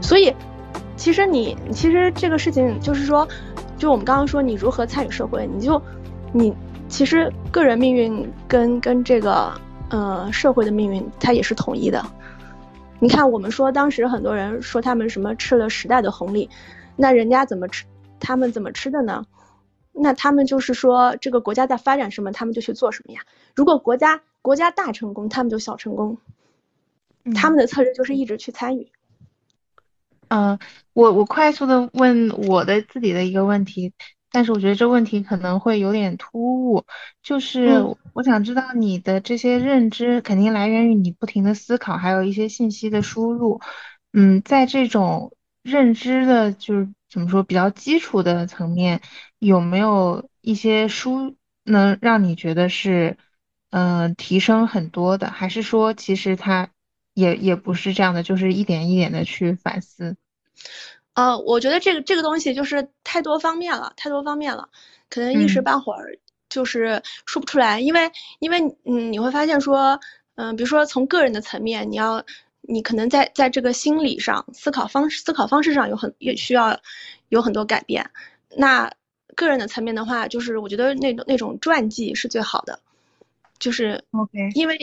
[0.00, 0.32] 所以，
[0.96, 3.26] 其实你其实这个事情就是说，
[3.76, 5.80] 就我们刚刚说你如何参与社会，你就
[6.32, 6.54] 你
[6.88, 9.52] 其实个人命运跟跟这个
[9.88, 12.02] 呃社会的命运它也是统一的。
[13.00, 16.48] 你看，我们说当时很多人说他们什么吃了时代的红利，
[16.96, 17.84] 那人家怎么吃？
[18.20, 19.26] 他们怎么吃的呢？
[19.92, 23.20] 那他们就是说这个国家在发展什么，他们就去做什么呀。
[23.54, 26.18] 如果国家国家大成功，他们就小成功。
[27.34, 28.90] 他们的策略就是一直去参与。
[30.28, 30.58] 嗯，
[30.92, 33.92] 我我快速的问我的自己的一个问题，
[34.34, 36.84] 但是我觉得这问题可能会有点突兀，
[37.22, 37.80] 就是
[38.12, 43.60] 我想知道你的这些认知肯定来源于你不停的思考，还有一些信息的输入。
[44.12, 45.32] 嗯，在这种
[45.62, 49.00] 认知的，就是怎么说比较基础的层面，
[49.38, 53.16] 有没有一些书能让你觉得是
[53.70, 56.68] 嗯提升很多的，还是说其实它？
[57.16, 60.16] 也也不是这样的，就是一点一点的去反思。
[61.14, 64.68] 呃，我觉得这个这个东西就是太多方面了，太多方面了，
[65.08, 67.80] 可能一时半会儿就是说不出来。
[67.80, 68.10] 因为
[68.40, 69.98] 因为嗯，你会发现说，
[70.34, 72.24] 嗯，比如说从个人的层面，你要
[72.62, 76.78] 你可能在在这个心理上、思考方式、思考方式上有很也需要
[77.28, 78.10] 有很多改变。
[78.56, 78.90] 那
[79.36, 82.80] 个人的层面的话，就是我觉得那种那种传记是最好的，
[83.60, 84.76] 就是 OK，因为。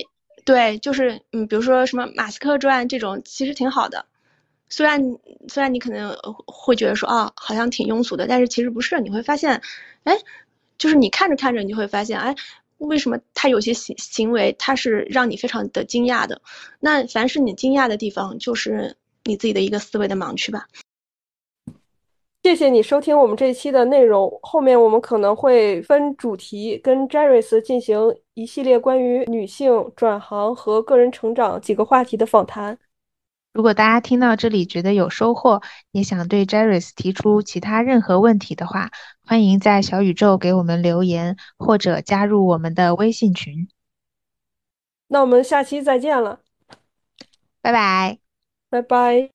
[0.43, 4.07] 对，就是嗯，比如说什么马斯克传这种，其实挺好的。
[4.71, 4.99] 虽然
[5.49, 6.17] 虽然你可能
[6.47, 8.99] 会觉得说，哦，好像挺庸俗的，但是其实不是。
[9.01, 9.61] 你会发现，
[10.05, 10.17] 哎，
[10.79, 12.33] 就是你看着看着，你就会发现，哎，
[12.77, 16.41] 为什么他有些行行为，他是让你非常的惊讶的？
[16.79, 18.95] 那凡是你惊讶的地方，就是
[19.25, 20.65] 你自己的一个思维的盲区吧。
[22.43, 24.39] 谢谢你收听我们这一期的内容。
[24.41, 27.99] 后面我们可能会分主题跟 Jerris 进行
[28.33, 32.79] 一系列关于女性转行和个人成长几个话题的访谈。
[33.53, 38.91] 如果大家听到这里觉得有收获，也想对 Jerris 提出其他任何问题的话，
[39.25, 43.67] 欢迎在小宇宙给我们留言，或者加入我们的微信群。
[45.07, 46.39] 那我们下期再见了，
[47.61, 48.19] 拜拜，
[48.69, 49.31] 拜拜。